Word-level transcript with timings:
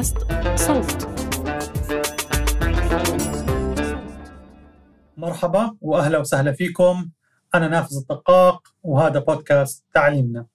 بودكاست 0.00 0.16
صوت. 0.56 1.08
مرحبا 5.16 5.76
وأهلا 5.80 6.18
وسهلا 6.18 6.52
فيكم. 6.52 7.08
أنا 7.54 7.68
نافذ 7.68 7.96
الدقاق 7.96 8.68
وهذا 8.82 9.18
بودكاست 9.18 9.84
تعليمنا. 9.94 10.46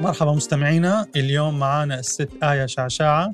مرحبا 0.00 0.32
مستمعينا. 0.32 1.06
اليوم 1.16 1.58
معنا 1.58 1.98
الست 1.98 2.30
آية 2.42 2.66
شعشاعة. 2.66 3.32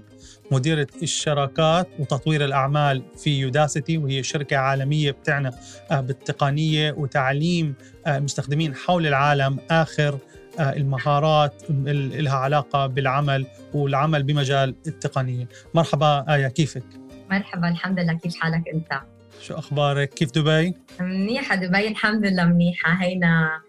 مديرة 0.50 0.86
الشراكات 1.02 1.88
وتطوير 1.98 2.44
الأعمال 2.44 3.02
في 3.16 3.40
يوداسيتي 3.40 3.98
وهي 3.98 4.22
شركة 4.22 4.56
عالمية 4.56 5.10
بتعنى 5.10 5.50
آه، 5.90 6.00
بالتقنية 6.00 6.92
وتعليم 6.92 7.74
آه، 8.06 8.26
حول 8.86 9.06
العالم 9.06 9.58
آخر 9.70 10.18
آه، 10.58 10.72
المهارات 10.76 11.62
اللي 11.70 12.22
لها 12.22 12.36
علاقة 12.36 12.86
بالعمل 12.86 13.46
والعمل 13.74 14.22
بمجال 14.22 14.74
التقنية 14.86 15.48
مرحبا 15.74 16.34
آية 16.34 16.48
كيفك؟ 16.48 16.84
مرحبا 17.30 17.68
الحمد 17.68 18.00
لله 18.00 18.14
كيف 18.14 18.36
حالك 18.36 18.68
أنت؟ 18.74 19.00
شو 19.42 19.54
أخبارك؟ 19.54 20.08
كيف 20.08 20.32
دبي؟ 20.32 20.74
منيحة 21.00 21.54
دبي 21.54 21.88
الحمد 21.88 22.26
لله 22.26 22.44
منيحة 22.44 22.92
هينا 23.02 23.62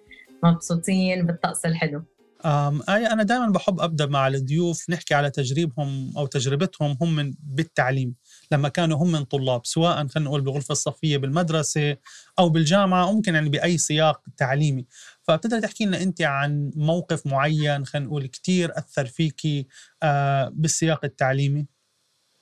مبسوطين 0.44 1.26
بالطقس 1.26 1.66
الحلو 1.66 2.04
آية 2.46 3.14
أنا 3.14 3.24
دائما 3.24 3.50
بحب 3.50 3.80
أبدأ 3.80 4.06
مع 4.06 4.28
الضيوف 4.28 4.90
نحكي 4.90 5.14
على 5.14 5.30
تجريبهم 5.30 6.14
أو 6.18 6.26
تجربتهم 6.26 6.98
هم 7.02 7.16
من 7.16 7.34
بالتعليم. 7.40 8.16
لما 8.52 8.70
كانوا 8.70 8.98
هم 8.98 9.12
من 9.12 9.24
طلاب 9.24 9.66
سواء 9.66 10.08
خلينا 10.08 10.30
نقول 10.30 10.42
بالغرفة 10.42 10.72
الصفية 10.72 11.18
بالمدرسة 11.18 11.98
أو 12.40 12.50
بالجامعة 12.50 13.14
ممكن 13.14 13.36
يعني 13.36 13.50
بأي 13.50 13.78
سياق 13.78 14.22
تعليمي. 14.38 14.86
فبتقدر 15.22 15.60
تحكي 15.60 15.86
لنا 15.86 16.02
أنت 16.02 16.22
عن 16.22 16.72
موقف 16.76 17.28
معين 17.28 17.86
خلينا 17.86 18.08
نقول 18.08 18.28
كتير 18.28 18.72
أثر 18.78 19.06
فيكي 19.06 19.68
آه 20.04 20.52
بالسياق 20.54 21.06
التعليمي؟ 21.06 21.66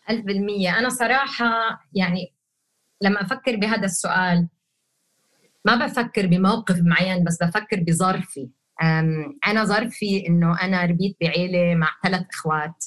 ألف 0.10 0.26
بالمية. 0.26 0.80
أنا 0.80 0.90
صراحة 0.90 1.46
يعني 1.94 2.34
لما 3.02 3.22
أفكر 3.22 3.56
بهذا 3.56 3.86
السؤال 3.86 4.48
ما 5.66 5.86
بفكر 5.86 6.28
بموقف 6.28 6.80
معين 6.82 7.24
بس 7.24 7.44
بفكر 7.44 7.84
بظرفي. 7.88 8.50
أنا 9.48 9.64
ظرفي 9.64 10.28
إنه 10.28 10.62
أنا 10.62 10.86
ربيت 10.86 11.18
بعيلة 11.22 11.76
مع 11.76 11.90
ثلاث 12.04 12.26
إخوات 12.34 12.86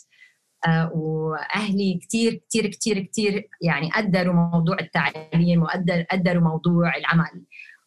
أه، 0.66 0.90
وأهلي 0.94 2.00
كثير 2.02 2.40
كثير 2.48 2.66
كثير 2.66 3.00
كثير 3.00 3.48
يعني 3.62 3.90
قدروا 3.90 4.34
موضوع 4.34 4.76
التعليم 4.80 5.62
وقدر 5.62 6.02
قدروا 6.02 6.42
موضوع 6.42 6.96
العمل. 6.96 7.44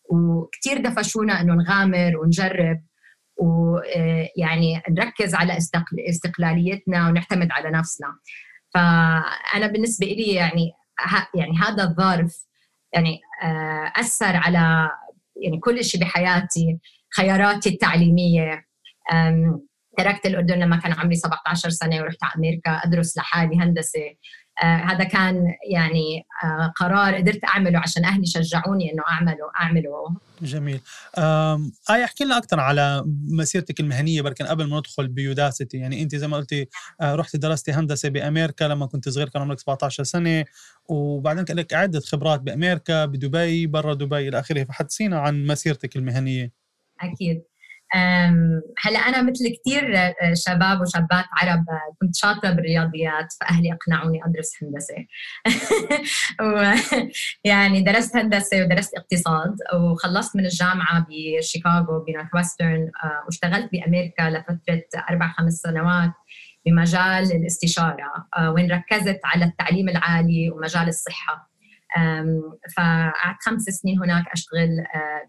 وكثير 0.09 0.81
دفشونا 0.81 1.41
إنه 1.41 1.53
نغامر 1.53 2.17
ونجرب 2.17 2.81
ويعني 3.37 4.77
أه، 4.77 4.83
نركز 4.89 5.35
على 5.35 5.57
استقلاليتنا 6.09 7.07
ونعتمد 7.07 7.51
على 7.51 7.71
نفسنا. 7.71 8.07
فأنا 8.73 9.67
بالنسبة 9.67 10.05
لي 10.05 10.33
يعني 10.33 10.71
يعني 11.35 11.57
هذا 11.57 11.83
الظرف 11.83 12.45
يعني 12.93 13.19
أه، 13.43 13.91
أثر 13.95 14.35
على 14.35 14.89
يعني 15.35 15.59
كل 15.59 15.83
شيء 15.83 16.01
بحياتي. 16.01 16.79
خياراتي 17.15 17.69
التعليمية. 17.69 18.65
تركت 19.97 20.25
الأردن 20.25 20.59
لما 20.59 20.77
كان 20.77 20.93
عمري 20.93 21.15
17 21.15 21.69
سنة 21.69 22.01
ورحت 22.01 22.23
على 22.23 22.33
أمريكا 22.37 22.71
أدرس 22.71 23.17
لحالي 23.17 23.59
هندسة. 23.59 24.15
آه 24.63 24.75
هذا 24.75 25.03
كان 25.03 25.45
يعني 25.71 26.25
آه 26.43 26.73
قرار 26.75 27.15
قدرت 27.15 27.43
أعمله 27.45 27.79
عشان 27.79 28.05
أهلي 28.05 28.25
شجعوني 28.25 28.93
إنه 28.93 29.03
أعمله 29.09 29.51
أعمله. 29.61 30.15
جميل. 30.41 30.79
آية 31.89 32.03
احكي 32.03 32.23
لنا 32.23 32.37
أكثر 32.37 32.59
على 32.59 33.03
مسيرتك 33.27 33.79
المهنية 33.79 34.21
بركن 34.21 34.45
قبل 34.45 34.69
ما 34.69 34.77
ندخل 34.77 35.07
بيوداسيتي. 35.07 35.77
يعني 35.77 36.01
أنت 36.01 36.15
زي 36.15 36.27
ما 36.27 36.37
قلتي 36.37 36.67
آه 37.01 37.15
رحتي 37.15 37.37
درستي 37.37 37.71
هندسة 37.71 38.09
بأمريكا 38.09 38.63
لما 38.63 38.85
كنت 38.85 39.09
صغير 39.09 39.29
كان 39.29 39.41
عمرك 39.41 39.59
17 39.59 40.03
سنة. 40.03 40.45
وبعدين 40.89 41.43
كان 41.45 41.57
لك 41.57 41.73
عدة 41.73 41.99
خبرات 41.99 42.41
بأمريكا 42.41 43.05
بدبي 43.05 43.67
برا 43.67 43.93
دبي 43.93 44.27
إلى 44.27 44.39
آخره. 44.39 44.63
فحدثينا 44.63 45.19
عن 45.19 45.45
مسيرتك 45.45 45.95
المهنية. 45.95 46.60
أكيد. 47.03 47.43
هلا 48.83 48.99
أنا 48.99 49.21
مثل 49.21 49.55
كثير 49.55 49.97
آه، 49.97 50.33
شباب 50.33 50.81
وشابات 50.81 51.25
عرب 51.41 51.59
آه، 51.69 51.95
كنت 52.01 52.15
شاطرة 52.15 52.51
بالرياضيات 52.51 53.33
فأهلي 53.41 53.73
أقنعوني 53.73 54.19
أدرس 54.25 54.51
هندسة. 54.63 54.95
يعني 57.51 57.81
درست 57.81 58.17
هندسة 58.17 58.61
ودرست 58.61 58.93
اقتصاد 58.97 59.55
وخلصت 59.73 60.35
من 60.35 60.45
الجامعة 60.45 61.05
بشيكاغو 61.09 62.05
بنورث 62.07 62.27
ويسترن 62.35 62.91
آه، 63.03 63.23
واشتغلت 63.25 63.69
بأمريكا 63.71 64.29
لفترة 64.29 64.83
أربع 65.09 65.33
خمس 65.37 65.53
سنوات 65.53 66.11
بمجال 66.65 67.31
الاستشارة 67.31 68.27
وين 68.53 68.71
ركزت 68.71 69.19
على 69.23 69.45
التعليم 69.45 69.89
العالي 69.89 70.49
ومجال 70.51 70.87
الصحة. 70.87 71.50
فقعدت 72.77 73.37
خمس 73.41 73.63
سنين 73.63 73.99
هناك 73.99 74.25
أشتغل 74.33 74.69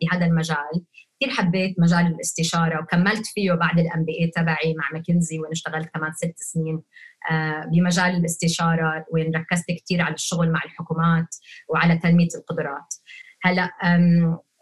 بهذا 0.00 0.27
المجال. 0.27 0.84
كثير 1.23 1.34
حبيت 1.34 1.75
مجال 1.78 2.06
الاستشارة 2.06 2.83
وكملت 2.83 3.27
فيه 3.27 3.53
بعد 3.53 3.78
الام 3.78 4.05
بي 4.05 4.12
اي 4.12 4.31
تبعي 4.37 4.75
مع 4.78 4.89
ماكنزي 4.93 5.39
وين 5.39 5.51
اشتغلت 5.51 5.89
كمان 5.95 6.12
ست 6.12 6.34
سنين 6.37 6.83
آه، 7.31 7.65
بمجال 7.72 8.17
الاستشارة 8.17 9.05
وين 9.12 9.33
ركزت 9.37 9.65
كثير 9.84 10.03
على 10.03 10.15
الشغل 10.15 10.53
مع 10.53 10.61
الحكومات 10.65 11.37
وعلى 11.69 11.99
تنمية 11.99 12.28
القدرات. 12.34 12.95
هلأ 13.43 13.71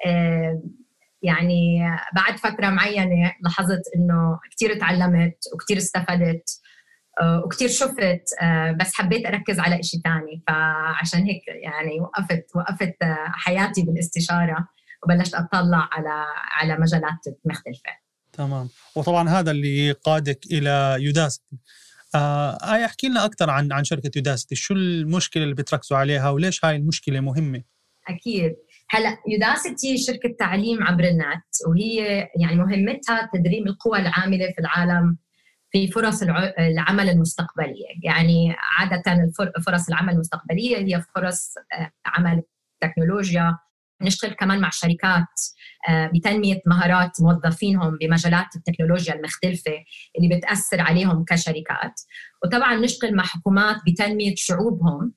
آه، 0.06 0.62
يعني 1.22 1.80
بعد 2.14 2.36
فترة 2.36 2.70
معينة 2.70 3.32
لاحظت 3.40 3.82
إنه 3.96 4.38
كثير 4.56 4.78
تعلمت 4.80 5.36
وكثير 5.54 5.76
استفدت 5.76 6.16
آه، 6.18 6.59
وكثير 7.44 7.68
شفت 7.68 8.24
بس 8.80 8.94
حبيت 8.94 9.26
أركز 9.26 9.60
على 9.60 9.82
شيء 9.82 10.00
ثاني 10.00 10.42
فعشان 10.48 11.20
هيك 11.20 11.42
يعني 11.48 12.00
وقفت 12.00 12.46
وقفت 12.54 12.96
حياتي 13.32 13.82
بالاستشارة 13.82 14.68
وبلشت 15.04 15.34
أطلع 15.34 15.88
على 15.92 16.24
على 16.60 16.76
مجالات 16.78 17.18
مختلفة. 17.44 17.90
تمام. 18.32 18.68
وطبعا 18.96 19.28
هذا 19.28 19.50
اللي 19.50 19.92
قادك 19.92 20.38
إلى 20.50 20.96
يوداسيتي 21.00 21.56
آه 22.14 22.74
آية 22.74 22.84
احكي 22.84 23.08
لنا 23.08 23.24
أكثر 23.24 23.50
عن 23.50 23.72
عن 23.72 23.84
شركة 23.84 24.10
يوداسيتي 24.16 24.54
شو 24.54 24.74
المشكلة 24.74 25.42
اللي 25.42 25.54
بتركزوا 25.54 25.98
عليها 25.98 26.30
وليش 26.30 26.64
هاي 26.64 26.76
المشكلة 26.76 27.20
مهمة؟ 27.20 27.62
أكيد. 28.08 28.56
هلأ 28.90 29.16
يوداسيتي 29.28 29.98
شركة 29.98 30.34
تعليم 30.38 30.82
عبر 30.82 31.04
النت 31.04 31.44
وهي 31.68 31.96
يعني 32.40 32.56
مهمتها 32.56 33.30
تدريب 33.34 33.66
القوى 33.66 33.98
العاملة 33.98 34.46
في 34.46 34.60
العالم 34.60 35.16
في 35.72 35.88
فرص 35.88 36.22
العمل 36.58 37.10
المستقبلية. 37.10 37.86
يعني 38.02 38.56
عادة 38.78 39.02
فرص 39.66 39.88
العمل 39.88 40.12
المستقبلية 40.12 40.76
هي 40.76 41.02
فرص 41.14 41.54
آه، 41.72 41.90
عمل 42.06 42.42
تكنولوجيا. 42.80 43.58
نشتغل 44.02 44.32
كمان 44.32 44.60
مع 44.60 44.70
شركات 44.70 45.26
آه، 45.88 46.10
بتنمية 46.14 46.60
مهارات 46.66 47.10
موظفينهم 47.20 47.98
بمجالات 48.00 48.46
التكنولوجيا 48.56 49.14
المختلفة 49.14 49.72
اللي 50.18 50.36
بتأثر 50.36 50.80
عليهم 50.80 51.24
كشركات. 51.24 52.00
وطبعا 52.44 52.74
نشتغل 52.76 53.16
مع 53.16 53.24
حكومات 53.24 53.76
بتنمية 53.86 54.34
شعوبهم 54.36 55.12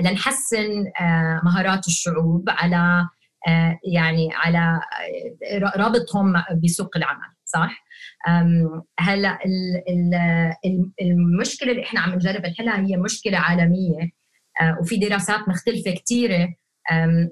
لنحسن 0.00 0.84
آه، 1.00 1.40
مهارات 1.44 1.86
الشعوب 1.86 2.44
على 2.48 3.08
يعني 3.94 4.28
على 4.34 4.80
رابطهم 5.76 6.34
بسوق 6.62 6.96
العمل. 6.96 7.35
صح؟ 7.56 7.86
هلأ 9.00 9.38
المشكلة 11.02 11.70
اللي 11.72 11.82
إحنا 11.82 12.00
عم 12.00 12.14
نجرب 12.14 12.46
نحلها 12.46 12.86
هي 12.86 12.96
مشكلة 12.96 13.38
عالمية 13.38 14.10
وفي 14.80 14.96
دراسات 14.96 15.48
مختلفة 15.48 15.90
كثيره 15.90 16.48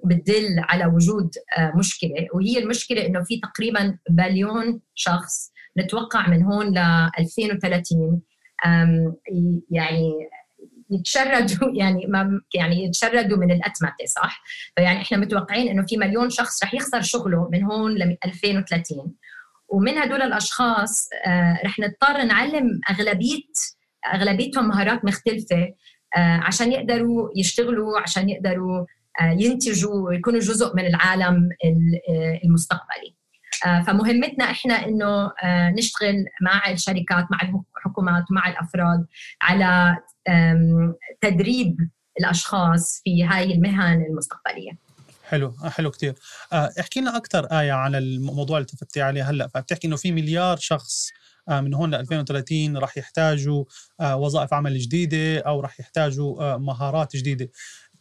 بتدل 0.04 0.56
على 0.58 0.86
وجود 0.86 1.30
آه، 1.58 1.72
مشكلة 1.76 2.28
وهي 2.34 2.58
المشكلة 2.58 3.06
إنه 3.06 3.24
في 3.24 3.40
تقريبا 3.40 3.98
بليون 4.10 4.80
شخص 4.94 5.52
نتوقع 5.78 6.28
من 6.28 6.42
هون 6.42 6.78
ل 6.78 6.78
2030 7.18 8.22
يعني 9.70 10.28
يتشردوا 10.90 11.70
يعني 11.80 12.06
ما 12.06 12.40
يعني 12.54 12.84
يتشردوا 12.84 13.38
من 13.38 13.50
الأتمتة 13.50 14.04
صح؟ 14.06 14.42
فيعني 14.76 15.02
إحنا 15.02 15.18
متوقعين 15.18 15.68
إنه 15.68 15.86
في 15.86 15.96
مليون 15.96 16.30
شخص 16.30 16.64
رح 16.64 16.74
يخسر 16.74 17.00
شغله 17.00 17.48
من 17.52 17.64
هون 17.64 17.94
ل 17.94 18.16
2030 18.24 19.14
ومن 19.74 19.98
هدول 19.98 20.22
الأشخاص 20.22 21.08
آه، 21.26 21.60
رح 21.64 21.78
نضطر 21.78 22.22
نعلم 22.22 22.80
اغلبيه 22.90 23.42
أغلبيتهم 24.14 24.68
مهارات 24.68 25.04
مختلفة 25.04 25.74
آه، 26.16 26.40
عشان 26.42 26.72
يقدروا 26.72 27.30
يشتغلوا 27.36 28.00
عشان 28.00 28.28
يقدروا 28.28 28.86
آه، 29.20 29.36
ينتجوا 29.38 30.08
ويكونوا 30.08 30.40
جزء 30.40 30.76
من 30.76 30.86
العالم 30.86 31.48
المستقبلي. 32.44 33.14
فمهمتنا 33.86 34.44
إحنا 34.44 34.74
إنه 34.86 35.30
نشتغل 35.78 36.24
مع 36.42 36.70
الشركات 36.70 37.26
مع 37.30 37.38
الحكومات 37.76 38.24
ومع 38.30 38.48
الأفراد 38.48 39.06
على 39.40 39.96
تدريب 41.20 41.76
الأشخاص 42.20 43.00
في 43.04 43.24
هاي 43.24 43.54
المهن 43.54 44.04
المستقبلية. 44.10 44.83
حلو 45.34 45.54
حلو 45.64 45.90
كثير 45.90 46.14
احكي 46.52 47.00
لنا 47.00 47.16
أكثر 47.16 47.44
إيه 47.44 47.72
عن 47.72 47.94
الموضوع 47.94 48.58
اللي 48.58 48.66
تفتي 48.66 49.02
عليه 49.02 49.30
هلأ. 49.30 49.48
فبتحكي 49.48 49.86
إنه 49.86 49.96
في 49.96 50.12
مليار 50.12 50.56
شخص 50.56 51.08
من 51.50 51.74
هون 51.74 51.90
ل 51.90 51.94
2030 51.94 52.76
راح 52.76 52.98
يحتاجوا 52.98 53.64
وظائف 54.02 54.54
عمل 54.54 54.78
جديدة 54.78 55.40
أو 55.40 55.60
راح 55.60 55.80
يحتاجوا 55.80 56.56
مهارات 56.56 57.16
جديدة. 57.16 57.50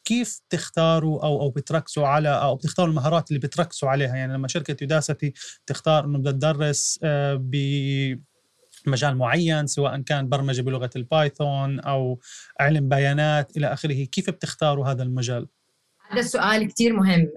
كيف 0.05 0.41
تختاروا 0.49 1.25
أو 1.25 1.41
أو 1.41 1.49
بتركزوا 1.49 2.07
على 2.07 2.29
أو 2.29 2.55
بتختاروا 2.55 2.89
المهارات 2.89 3.29
اللي 3.29 3.39
بتركزوا 3.39 3.89
عليها؟ 3.89 4.15
يعني 4.15 4.33
لما 4.33 4.47
شركة 4.47 4.75
يوداستي 4.81 5.33
تختار 5.67 6.05
إنه 6.05 6.17
بدها 6.19 6.31
تدرس 6.31 6.99
ب 7.33 7.55
مجال 8.87 9.17
معين 9.17 9.67
سواء 9.67 10.01
كان 10.01 10.29
برمجة 10.29 10.61
بلغة 10.61 10.89
البايثون 10.95 11.79
أو 11.79 12.19
علم 12.59 12.89
بيانات 12.89 13.57
إلى 13.57 13.73
آخره 13.73 14.03
كيف 14.03 14.29
بتختاروا 14.29 14.87
هذا 14.87 15.03
المجال؟ 15.03 15.47
هذا 16.13 16.19
السؤال 16.21 16.67
كثير 16.67 16.93
مهم 16.93 17.27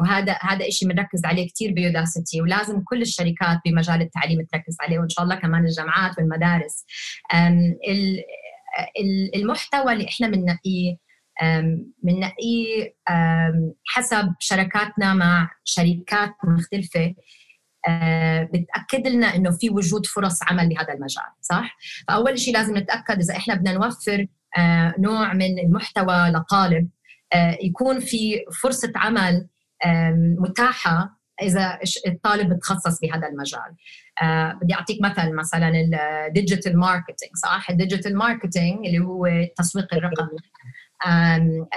وهذا 0.00 0.36
هذا 0.40 0.70
شيء 0.70 0.88
بنركز 0.88 1.24
عليه 1.24 1.48
كثير 1.48 1.72
بيوداسيتي 1.72 2.40
ولازم 2.42 2.82
كل 2.84 3.02
الشركات 3.02 3.58
بمجال 3.64 4.02
التعليم 4.02 4.46
تركز 4.52 4.76
عليه 4.80 4.98
وإن 4.98 5.08
شاء 5.08 5.24
الله 5.24 5.34
كمان 5.34 5.64
الجامعات 5.64 6.18
والمدارس. 6.18 6.84
المحتوى 9.34 9.92
اللي 9.92 10.08
إحنا 10.08 10.28
بننقيه 10.28 10.96
بننقيه 12.02 12.94
حسب 13.86 14.34
شراكاتنا 14.38 15.14
مع 15.14 15.50
شركات 15.64 16.34
مختلفة 16.44 17.14
آه، 17.88 18.42
بتأكد 18.42 19.06
لنا 19.06 19.36
إنه 19.36 19.50
في 19.50 19.70
وجود 19.70 20.06
فرص 20.06 20.42
عمل 20.42 20.68
بهذا 20.68 20.92
المجال 20.94 21.24
صح؟ 21.40 21.76
فأول 22.08 22.38
شيء 22.38 22.54
لازم 22.54 22.76
نتأكد 22.76 23.18
إذا 23.18 23.36
إحنا 23.36 23.54
بدنا 23.54 23.72
نوفر 23.72 24.26
نوع 24.98 25.32
من 25.32 25.58
المحتوى 25.58 26.28
لطالب 26.28 26.88
يكون 27.62 28.00
في 28.00 28.44
فرصة 28.62 28.92
عمل 28.96 29.48
متاحة 30.38 31.20
إذا 31.42 31.78
الطالب 32.06 32.52
بتخصص 32.54 33.00
بهذا 33.00 33.28
المجال. 33.28 33.76
بدي 34.62 34.74
أعطيك 34.74 35.02
مثل 35.02 35.34
مثلا 35.34 35.72
ال 36.28 36.34
digital 36.34 36.78
marketing 36.78 37.30
صح؟ 37.42 37.70
ال 37.70 37.76
digital 37.76 38.16
marketing 38.16 38.86
اللي 38.86 38.98
هو 38.98 39.26
التسويق 39.26 39.94
الرقمي 39.94 40.38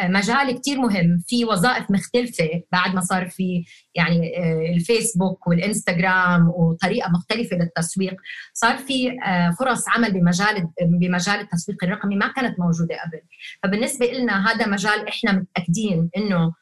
مجال 0.04 0.60
كتير 0.60 0.80
مهم. 0.80 1.24
في 1.28 1.46
وظائف 1.46 1.92
مختلفة 1.92 2.50
بعد 2.72 2.96
ما 2.96 3.02
صار 3.02 3.30
في 3.30 3.66
يعني 3.96 4.38
آه، 4.38 4.74
الفيسبوك 4.76 5.48
والإنستغرام 5.48 6.50
وطريقة 6.50 7.12
مختلفة 7.12 7.58
للتسويق. 7.58 8.16
صار 8.54 8.78
في 8.78 9.12
آه، 9.26 9.56
فرص 9.60 9.90
عمل 9.90 10.14
بمجال 10.14 10.68
بمجال 10.82 11.40
التسويق 11.40 11.84
الرقمي 11.84 12.16
ما 12.16 12.28
كانت 12.28 12.60
موجودة 12.60 12.96
قبل. 12.96 13.22
فبالنسبة 13.64 14.06
لنا 14.06 14.52
هذا 14.52 14.68
مجال 14.68 15.08
إحنا 15.08 15.32
متأكدين 15.32 16.10
إنه 16.18 16.54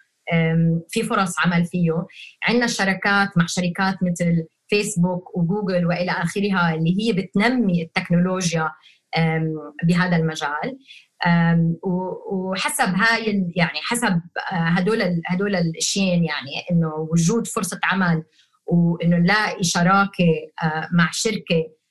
في 0.90 1.04
فرص 1.04 1.40
عمل 1.40 1.66
فيه. 1.66 2.06
عندنا 2.44 2.68
شركات 2.68 3.38
مع 3.38 3.46
شركات 3.48 3.96
مثل 4.04 4.48
فيسبوك 4.68 5.38
وجوجل 5.38 5.86
وإلى 5.86 6.12
آخرها 6.12 6.75
اللي 6.75 6.98
هي 7.00 7.13
بتنمي 7.13 7.84
التكنولوجيا 7.84 8.72
بهذا 9.84 10.16
المجال. 10.16 10.78
وحسب 12.31 12.94
هاي 12.95 13.51
يعني 13.56 13.79
حسب 13.81 14.21
آه، 14.51 14.56
هدول 14.56 15.21
هدول 15.27 15.56
الاشيين 15.56 16.23
يعني 16.23 16.51
إنه 16.71 16.95
وجود 16.95 17.47
فرصة 17.47 17.79
عمل 17.83 18.23
وإنه 18.65 19.18
نلاقي 19.18 19.63
شراكه 19.63 20.50
آه، 20.63 20.89
مع 20.91 21.09
شركة 21.12 21.81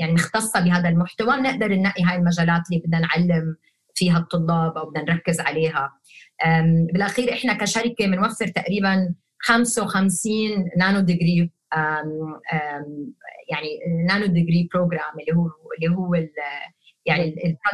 يعني 0.00 0.12
مختصة 0.12 0.60
بهذا 0.60 0.88
المحتوى 0.88 1.36
بنقدر 1.36 1.74
ننقي 1.74 2.02
هاي 2.04 2.16
المجالات 2.16 2.62
اللي 2.70 2.82
بدنا 2.84 2.98
نعلم 2.98 3.56
فيها 3.94 4.18
الطلاب 4.18 4.78
أو 4.78 4.90
بدنا 4.90 5.12
نركز 5.12 5.40
عليها. 5.40 5.92
بالأخير 6.92 7.32
إحنا 7.32 7.52
كشركة 7.52 8.06
بنوفر 8.06 8.46
تقريبا 8.46 9.14
55 9.38 10.30
nanodegree 10.76 11.50
يعني 13.50 13.68
nanodegree 14.08 14.68
program 14.74 15.20
اللي 15.20 15.40
هو 15.40 15.50
اللي 15.78 15.96
هو 15.96 16.14
يعني 17.06 17.24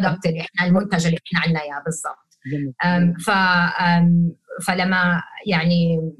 البرودكت 0.00 0.26
اللي 0.26 0.40
إحنا 0.40 0.66
المنتج 0.66 1.06
اللي 1.06 1.18
إحنا 1.26 1.40
عندنا 1.40 1.62
إياه 1.62 1.82
بالضبط. 1.84 2.30
ف 3.24 3.30
فلما 4.66 5.22
يعني 5.46 6.10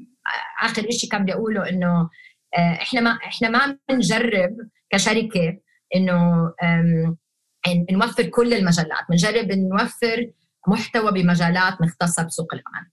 آخر 0.63 0.89
شيء 0.91 1.09
كان 1.09 1.23
بدي 1.23 1.33
أقوله 1.33 1.69
إنه 1.69 2.09
آه، 2.57 2.73
إحنا 2.81 3.01
ما 3.01 3.09
إحنا 3.11 3.49
ما 3.49 3.77
بنجرب 3.89 4.57
كشركة 4.89 5.57
إنه 5.95 6.51
نوفر 7.91 8.23
كل 8.23 8.53
المجالات 8.53 9.03
بنجرب 9.09 9.51
نوفر 9.51 10.31
محتوى 10.67 11.11
بمجالات 11.11 11.81
مختصة 11.81 12.23
بسوق 12.23 12.53
العمل. 12.53 12.89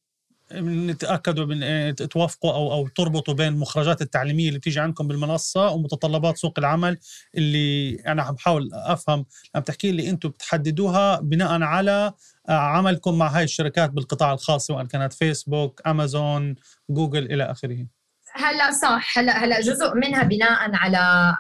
نتأكدوا 0.53 1.47
من 1.47 1.62
إيه، 1.62 1.91
توافقوا 1.91 2.53
أو 2.53 2.73
أو 2.73 2.89
تربطوا 2.89 3.35
بين 3.35 3.49
المخرجات 3.49 4.03
التعليمية 4.03 4.49
اللي 4.49 4.59
بتيجي 4.59 4.81
عندكم 4.81 5.09
بالمنصة 5.09 5.69
ومتطلبات 5.71 6.37
سوق 6.37 6.59
العمل 6.59 6.99
اللي 7.35 7.95
أنا 8.06 8.23
عم 8.23 8.35
بحاول 8.35 8.71
أفهم 8.73 9.25
عم 9.55 9.62
تحكي 9.62 9.93
لي 9.93 10.11
أنتم 10.11 10.29
بتحددوها 10.29 11.21
بناء 11.21 11.62
على 11.62 12.12
آه، 12.49 12.53
عملكم 12.53 13.19
مع 13.19 13.27
هاي 13.29 13.45
الشركات 13.45 13.91
بالقطاع 13.91 14.33
الخاص 14.33 14.67
سواء 14.67 14.85
كانت 14.85 15.12
فيسبوك 15.12 15.81
امازون 15.87 16.55
جوجل 16.91 17.33
إلى 17.33 17.44
آخره. 17.44 17.87
هلا 18.35 18.71
صح. 18.71 19.19
هلا 19.19 19.44
هلا 19.44 19.61
جزء 19.61 19.94
منها 19.94 20.23
بناء 20.23 20.71
على 20.75 20.99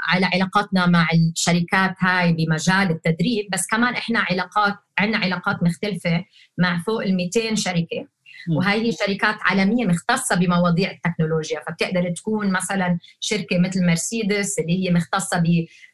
على 0.08 0.26
علاقاتنا 0.26 0.86
مع 0.86 1.08
الشركات 1.14 1.94
هاي 1.98 2.32
بمجال 2.32 2.90
التدريب 2.90 3.48
بس 3.52 3.66
كمان 3.66 3.94
إحنا 3.94 4.20
علاقات 4.30 4.74
عندنا 4.98 5.18
علاقات 5.18 5.62
مختلفة 5.62 6.24
مع 6.58 6.82
فوق 6.86 7.02
ال 7.02 7.16
200 7.16 7.54
شركة. 7.54 8.06
وهي 8.56 8.86
هي 8.86 8.92
شركات 8.92 9.36
عالمية 9.42 9.86
مختصة 9.86 10.36
بمواضيع 10.36 10.90
التكنولوجيا 10.90 11.60
فبتقدر 11.68 12.10
تكون 12.10 12.52
مثلا 12.52 12.98
شركة 13.20 13.58
مثل 13.58 13.86
مرسيدس 13.86 14.58
اللي 14.58 14.84
هي 14.84 14.92
مختصة 14.92 15.42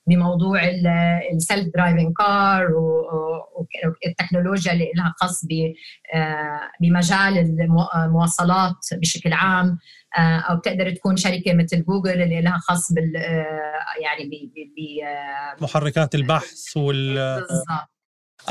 بموضوع 0.07 0.61
self-driving 1.35 1.69
car 1.75 2.13
ال 2.19 2.75
والتكنولوجيا 2.75 4.73
اللي 4.73 4.91
لها 4.97 5.15
خاص 5.17 5.45
آه، 6.15 6.61
بمجال 6.81 7.39
المواصلات 7.39 8.77
بشكل 8.93 9.33
عام. 9.33 9.79
آه، 10.19 10.39
أو 10.39 10.57
بتقدر 10.57 10.91
تكون 10.91 11.17
شركة 11.17 11.55
مثل 11.55 11.85
جوجل 11.85 12.23
اللي 12.23 12.41
لها 12.41 12.59
خاص 12.59 12.93
بال 12.93 13.17
آه، 13.17 13.75
يعني 14.03 14.25
ب 14.25 14.31
محركات 15.63 16.15
البحث 16.15 16.77
وال 16.77 17.15
بالضبط. 17.15 17.94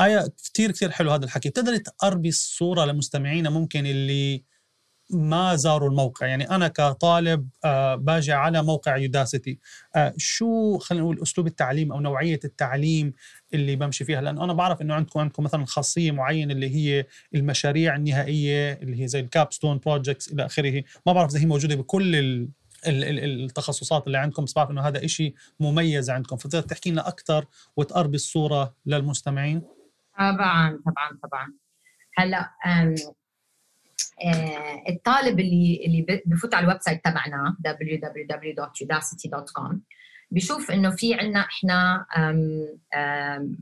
آية 0.00 0.26
كثير 0.54 0.70
كثير 0.72 0.90
حلو 0.90 1.10
هذا 1.10 1.24
الحكي. 1.24 1.48
بتقدري 1.48 1.78
تقربي 1.78 2.28
الصورة 2.28 2.84
لمستمعينا 2.84 3.50
ممكن 3.50 3.86
اللي 3.86 4.44
ما 5.10 5.56
زاروا 5.56 5.88
الموقع. 5.88 6.26
يعني 6.26 6.50
أنا 6.50 6.68
كطالب 6.68 7.48
آه 7.64 7.94
باجي 7.94 8.32
على 8.32 8.62
موقع 8.62 8.96
يوداسيتي 8.96 9.58
آه 9.96 10.14
شو 10.16 10.78
خلينا 10.78 11.04
نقول 11.04 11.22
أسلوب 11.22 11.46
التعليم 11.46 11.92
أو 11.92 12.00
نوعية 12.00 12.40
التعليم 12.44 13.12
اللي 13.54 13.76
بمشي 13.76 14.04
فيها؟ 14.04 14.20
لأنه 14.20 14.44
أنا 14.44 14.52
بعرف 14.52 14.82
أنه 14.82 14.94
عندكم 14.94 15.20
عندكم 15.20 15.42
مثلا 15.42 15.66
خاصية 15.66 16.10
معينة 16.10 16.52
اللي 16.52 16.76
هي 16.76 17.06
المشاريع 17.34 17.96
النهائية 17.96 18.72
اللي 18.72 19.02
هي 19.02 19.08
زي 19.08 19.20
ال 19.20 19.26
capstone 19.26 19.78
projects 19.78 20.32
إلى 20.32 20.46
آخره. 20.46 20.84
ما 21.06 21.12
بعرف 21.12 21.30
إذا 21.30 21.40
هي 21.40 21.46
موجودة 21.46 21.74
بكل 21.74 22.16
ال 22.16 22.48
التخصصات 22.86 24.06
اللي 24.06 24.18
عندكم 24.18 24.44
بس 24.44 24.52
بعرف 24.52 24.70
إنه 24.70 24.82
هذا 24.82 25.04
إشي 25.04 25.34
مميز 25.60 26.10
عندكم. 26.10 26.36
فتقدر 26.36 26.60
تحكي 26.60 26.90
لنا 26.90 27.08
أكثر 27.08 27.46
وتقربي 27.76 28.16
الصورة 28.16 28.74
للمستمعين؟ 28.86 29.62
طبعا 30.18 30.80
طبعا 30.86 31.18
طبعا. 31.22 31.52
هلأ 32.18 32.50
آه، 34.24 34.82
الطالب 34.88 35.40
اللي 35.40 35.82
اللي 35.86 36.22
بفوت 36.26 36.54
على 36.54 36.64
ال 36.64 36.80
website 36.80 37.04
تبعنا 37.04 37.56
www.udacity.com 37.68 39.76
بشوف 40.30 40.70
إنه 40.70 40.90
في 40.90 41.14
عندنا 41.14 41.40
إحنا 41.40 42.06
أم 42.16 42.68
أم 42.94 43.58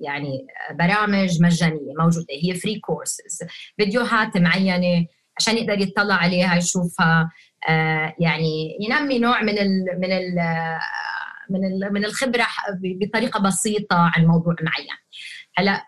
يعني 0.00 0.46
برامج 0.70 1.42
مجانية 1.42 1.92
موجودة 1.98 2.26
هي 2.44 2.54
free 2.54 2.80
courses 2.80 3.38
فيديوهات 3.76 4.36
معينة 4.36 5.06
عشان 5.38 5.58
يقدر 5.58 5.78
يطلع 5.80 6.14
عليها 6.14 6.56
يشوفها 6.56 7.30
آه، 7.68 8.14
يعني 8.18 8.76
ينمي 8.80 9.18
نوع 9.18 9.42
من 9.42 9.58
ال 9.58 9.84
من 10.00 10.12
ال 10.12 10.38
من 11.52 11.92
من 11.92 12.04
الخبرة 12.04 12.46
بطريقة 12.82 13.40
بسيطة 13.40 13.96
عن 13.96 14.26
موضوع 14.26 14.54
معين. 14.62 14.96
هلا 15.56 15.82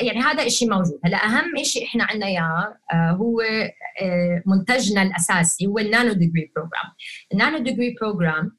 يعني 0.00 0.20
هذا 0.20 0.48
شيء 0.48 0.70
موجود. 0.70 1.00
هلا 1.04 1.24
أهم 1.24 1.62
شيء 1.62 1.86
إحنا 1.86 2.04
عندنا 2.04 2.26
إياه 2.26 2.78
آه، 2.92 3.10
هو 3.10 3.40
آه، 3.40 4.42
منتجنا 4.46 5.02
الأساسي 5.02 5.66
هو 5.66 5.78
ال 5.78 6.12
nanodegree 6.12 6.52
program 6.56 6.92
ال 7.32 7.58
nanodegree 7.58 7.94
program 8.00 8.58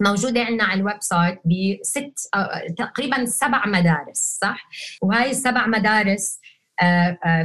موجودة 0.00 0.44
عندنا 0.44 0.64
على 0.64 0.80
ال 0.80 0.96
website 1.00 1.40
بست 1.44 2.28
آه، 2.34 2.66
تقريبا 2.78 3.24
سبع 3.24 3.66
مدارس 3.66 4.38
صح؟ 4.42 4.68
وهي 5.02 5.30
السبع 5.30 5.66
مدارس 5.66 6.40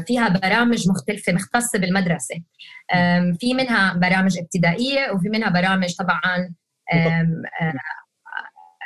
فيها 0.08 0.30
برامج 0.30 0.90
مختلفة 0.90 1.34
مختصة 1.34 1.80
بالمدرسة. 1.80 2.36
في 3.40 3.54
منها 3.54 3.94
برامج 3.94 4.38
ابتدائية 4.38 5.12
وفي 5.12 5.30
منها 5.30 5.50
برامج 5.50 5.96
طبعا 5.96 6.54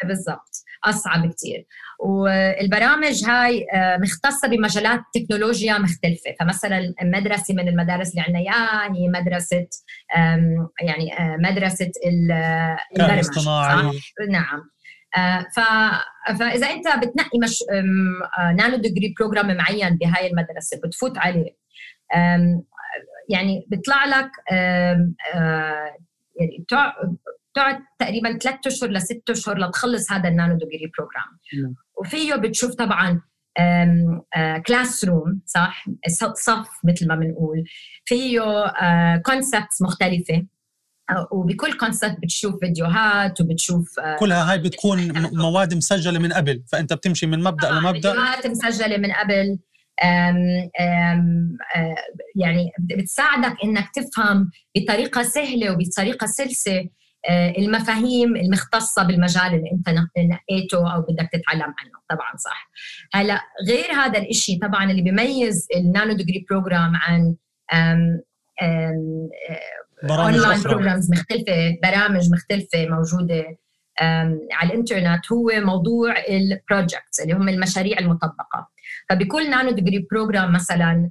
بالضبط. 0.04 0.64
أصعب 0.84 1.34
كثير 1.34 1.66
والبرامج 2.00 3.24
هاي 3.26 3.66
آه، 3.74 3.98
مختصة 3.98 4.48
بمجالات 4.48 5.00
تكنولوجيا 5.14 5.78
مختلفة. 5.78 6.36
فمثلا 6.40 6.94
مدرسة 7.02 7.54
من 7.54 7.68
المدارس 7.68 8.10
اللي 8.10 8.22
عندنا 8.22 8.40
اياها 8.40 8.96
هي 8.96 9.08
مدرسة 9.08 9.68
يعني 10.82 11.20
آه، 11.20 11.38
مدرسة 11.38 11.92
البرمجة 12.06 13.32
نعم. 14.30 14.62
آه، 15.18 15.46
ف... 15.56 15.60
فاذا 16.40 16.68
أنت 16.68 16.88
بتنقي 16.88 17.40
مش... 17.44 17.64
nanodegree 18.56 19.14
program 19.20 19.58
معين 19.58 19.98
بهاي 19.98 20.28
المدرسة 20.28 20.80
بتفوت 20.84 21.18
عليه. 21.18 21.58
يعني 23.30 23.66
بيطلع 23.70 24.06
لك 24.06 24.32
يعني 26.40 26.66
بتقعد 27.54 27.80
تقريبا 28.00 28.38
ثلاث 28.38 28.68
أشهر 28.68 28.90
لست 28.90 29.30
أشهر 29.30 29.58
لتخلص 29.58 30.12
هذا 30.12 30.30
ال 30.30 30.58
nanodegree 30.58 30.92
program 30.98 31.74
وفيه 32.00 32.36
بتشوف 32.36 32.74
طبعا 32.76 33.22
classroom 34.68 35.42
صح؟ 35.46 35.86
صف 36.34 36.70
مثل 36.84 37.08
ما 37.08 37.16
بنقول. 37.16 37.64
فيه 38.06 38.40
concepts 39.26 39.82
مختلفة. 39.82 40.46
وبكل 41.32 41.78
concept 41.78 42.18
بتشوف 42.24 42.60
فيديوهات 42.60 43.42
وبتشوف 43.42 44.00
كلها 44.20 44.52
هاي 44.52 44.58
بتكون 44.58 45.12
مواد 45.34 45.74
مسجلة 45.74 46.20
من 46.20 46.34
قبل. 46.34 46.64
فأنت 46.72 46.94
بتمشي 46.94 47.26
من 47.26 47.44
مبدأ 47.44 47.70
آه 47.70 47.80
لمبدأ. 47.80 47.92
فيديوهات 48.12 48.48
مسجلة 48.48 48.98
من 48.98 49.12
قبل. 49.12 49.60
أم 50.04 50.38
أم 50.82 51.58
يعني 52.36 52.72
بتساعدك 52.80 53.56
إنك 53.64 53.90
تفهم 53.96 54.52
بطريقة 54.78 55.24
سهلة 55.24 55.72
وبطريقة 55.72 56.28
سلسة. 56.28 56.78
آه، 56.78 56.90
المفاهيم 57.58 58.36
المختصة 58.36 59.04
بالمجال 59.04 59.54
اللي 59.54 59.72
أنت 59.72 59.90
نقيته 60.18 60.94
أو 60.96 61.02
بدك 61.02 61.30
تتعلم 61.34 61.62
عنه. 61.62 62.04
طبعا 62.10 62.38
صح. 62.38 62.70
هلأ 63.14 63.42
غير 63.68 63.92
هذا 63.92 64.20
الشيء 64.20 64.62
طبعا 64.62 64.92
اللي 64.92 65.02
بيميز 65.02 65.68
ال 65.76 66.14
nanodegree 66.14 66.46
program 66.50 66.96
عن 66.96 67.36
online 70.12 70.62
programs 70.64 71.12
مختلفة 71.12 71.78
برامج 71.84 72.32
مختلفة 72.32 72.88
موجودة 72.90 73.58
على 74.52 74.70
الإنترنت 74.70 75.32
هو 75.32 75.52
موضوع 75.56 76.16
ال 76.30 76.40
projects 76.40 77.20
اللي 77.20 77.34
هم 77.34 77.50
المشاريع 77.50 78.00
المطبقة. 78.00 78.70
فبكل 79.10 79.50
nanodegree 79.50 80.08
program 80.12 80.54
مثلا 80.54 81.10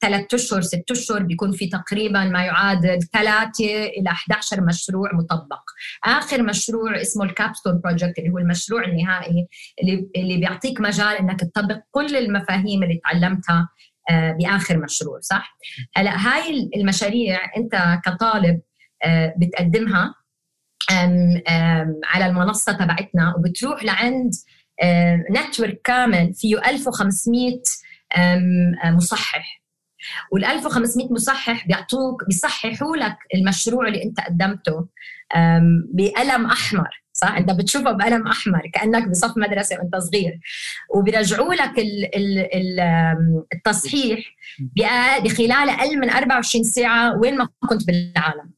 ثلاث 0.00 0.34
أشهر 0.34 0.60
ست 0.60 0.90
أشهر 0.90 1.22
بيكون 1.22 1.52
في 1.52 1.66
تقريبا 1.66 2.24
ما 2.24 2.44
يعادل 2.44 2.98
ثلاثة 3.12 3.86
إلى 3.86 4.10
11 4.10 4.60
مشروع 4.64 5.14
مطبق. 5.14 5.62
آخر 6.04 6.42
مشروع 6.42 7.00
اسمه 7.00 7.24
ال 7.24 7.30
capstone 7.30 7.80
project 7.84 8.18
اللي 8.18 8.30
هو 8.30 8.38
المشروع 8.38 8.84
النهائي 8.84 9.48
اللي 9.82 10.08
اللي 10.16 10.36
بيعطيك 10.36 10.80
مجال 10.80 11.16
إنك 11.16 11.40
تطبق 11.40 11.78
كل 11.90 12.16
المفاهيم 12.16 12.82
اللي 12.82 13.00
تعلمتها 13.04 13.68
آه، 14.10 14.32
بآخر 14.32 14.78
مشروع 14.78 15.20
صح؟ 15.20 15.56
هلأ 15.96 16.16
هاي 16.16 16.70
المشاريع 16.76 17.40
أنت 17.56 18.00
كطالب 18.04 18.60
آه، 19.04 19.34
بتقدمها 19.38 20.14
على 22.04 22.26
المنصة 22.26 22.72
تبعتنا 22.72 23.34
وبتروح 23.36 23.84
لعند 23.84 24.30
network 25.30 25.80
كامل 25.84 26.34
فيه 26.34 26.58
1500 26.58 27.62
مصحح. 28.84 29.62
وال 30.32 30.44
1500 30.44 31.12
مصحح 31.12 31.66
بيعطوك 31.66 32.24
بيصححوا 32.26 32.96
لك 32.96 33.16
المشروع 33.34 33.88
اللي 33.88 34.04
أنت 34.04 34.20
قدمته 34.20 34.88
بقلم 35.94 36.46
أحمر 36.46 36.88
صح؟ 37.12 37.36
أنت 37.36 37.50
بتشوفه 37.50 37.92
بقلم 37.92 38.26
أحمر 38.26 38.62
كأنك 38.74 39.08
بصف 39.08 39.32
مدرسة 39.36 39.76
وأنت 39.76 39.96
صغير. 39.96 40.40
وبيرجعوا 40.94 41.54
لك 41.54 41.78
ال 41.78 42.16
ال 42.16 42.80
التصحيح 43.54 44.18
بخلال 45.24 45.68
أقل 45.70 45.98
من 45.98 46.10
24 46.10 46.64
ساعة 46.64 47.18
وين 47.18 47.36
ما 47.36 47.48
كنت 47.68 47.86
بالعالم. 47.86 48.50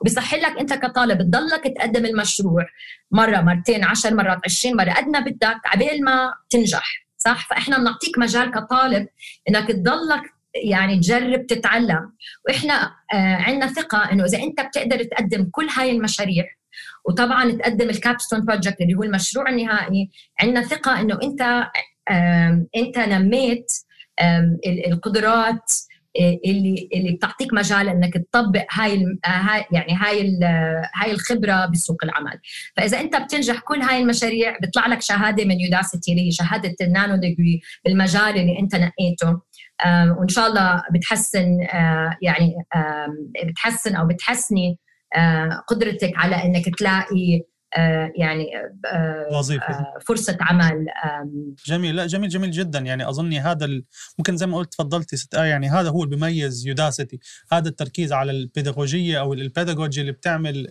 وبيصح 0.00 0.34
لك 0.34 0.58
أنت 0.58 0.74
كطالب 0.74 1.18
تضلك 1.22 1.74
تقدم 1.76 2.04
المشروع 2.06 2.66
مرة 3.10 3.40
مرتين 3.40 3.84
عشر 3.84 4.14
مرات 4.14 4.38
20 4.44 4.76
مرة 4.76 4.90
قد 4.92 5.08
ما 5.08 5.20
بدك 5.20 5.60
عبال 5.64 6.04
ما 6.04 6.34
تنجح. 6.50 7.05
صح؟ 7.18 7.48
فإحنا 7.50 7.78
بنعطيك 7.78 8.18
مجال 8.18 8.50
كطالب 8.50 9.08
إنك 9.48 9.68
تضلك 9.68 10.22
يعني 10.64 10.98
تجرب 11.00 11.46
تتعلم. 11.46 12.12
وإحنا 12.48 12.94
آه 13.14 13.34
عندنا 13.36 13.66
ثقة 13.66 14.12
إنه 14.12 14.24
إذا 14.24 14.38
أنت 14.38 14.60
بتقدر 14.60 15.02
تقدم 15.02 15.48
كل 15.52 15.68
هاي 15.76 15.90
المشاريع 15.90 16.44
وطبعا 17.04 17.50
تقدم 17.52 17.90
ال 17.90 17.96
capstone 17.96 18.44
project 18.44 18.80
اللي 18.80 18.94
هو 18.94 19.02
المشروع 19.02 19.48
النهائي 19.48 20.10
عندنا 20.40 20.62
ثقة 20.62 21.00
إنه 21.00 21.18
أنت 21.22 21.42
آه 22.10 22.66
أنت 22.76 22.98
نميت 22.98 23.72
آه 24.18 24.58
القدرات 24.86 25.72
اللي 26.20 26.88
اللي 26.94 27.12
بتعطيك 27.12 27.52
مجال 27.54 27.88
إنك 27.88 28.14
تطبق 28.14 28.64
هاي 28.72 29.04
هاي 29.26 29.64
يعني 29.72 29.94
هاي 29.94 30.38
هاي 30.94 31.10
الخبرة 31.10 31.66
بسوق 31.66 32.04
العمل. 32.04 32.38
فإذا 32.76 33.00
أنت 33.00 33.16
بتنجح 33.16 33.60
كل 33.60 33.80
هاي 33.80 33.98
المشاريع 34.02 34.58
بيطلع 34.58 34.86
لك 34.86 35.02
شهادة 35.02 35.44
من 35.44 35.60
يوداسيتي 35.60 36.12
اللي 36.12 36.26
هي 36.26 36.30
شهادة 36.30 36.74
ال 36.80 37.16
nanodegree 37.16 37.60
بالمجال 37.84 38.36
اللي 38.36 38.58
أنت 38.58 38.74
نقيته. 38.74 39.40
وإن 40.18 40.28
شاء 40.28 40.46
الله 40.46 40.82
بتحسن 40.94 41.58
يعني 42.22 42.54
بتحسن 43.44 43.96
أو 43.96 44.06
بتحسني 44.06 44.78
قدرتك 45.68 46.12
على 46.16 46.44
إنك 46.44 46.78
تلاقي 46.78 47.36
آه، 47.36 47.55
يعني 48.16 48.46
آه، 48.92 49.38
وظيفة. 49.38 49.64
آه، 49.64 49.98
فرصة 50.06 50.38
عمل 50.40 50.86
جميل. 51.66 51.96
لا 51.96 52.06
جميل 52.06 52.28
جميل 52.28 52.50
جدا. 52.50 52.78
يعني 52.78 53.08
أظني 53.08 53.40
هذا 53.40 53.64
ال... 53.64 53.84
ممكن 54.18 54.36
زي 54.36 54.46
ما 54.46 54.56
قلت 54.56 54.72
تفضلتي 54.72 55.16
ست 55.16 55.34
آية 55.34 55.48
يعني 55.48 55.68
هذا 55.68 55.90
هو 55.90 56.04
اللي 56.04 56.16
بيميز 56.16 56.66
يوداسيتي 56.66 57.18
هذا 57.52 57.68
التركيز 57.68 58.12
على 58.12 58.30
البيداغوجية 58.30 59.20
أو 59.20 59.32
ال 59.32 59.40
pedagogy 59.40 60.00
اللي 60.00 60.12
بتعمل 60.12 60.68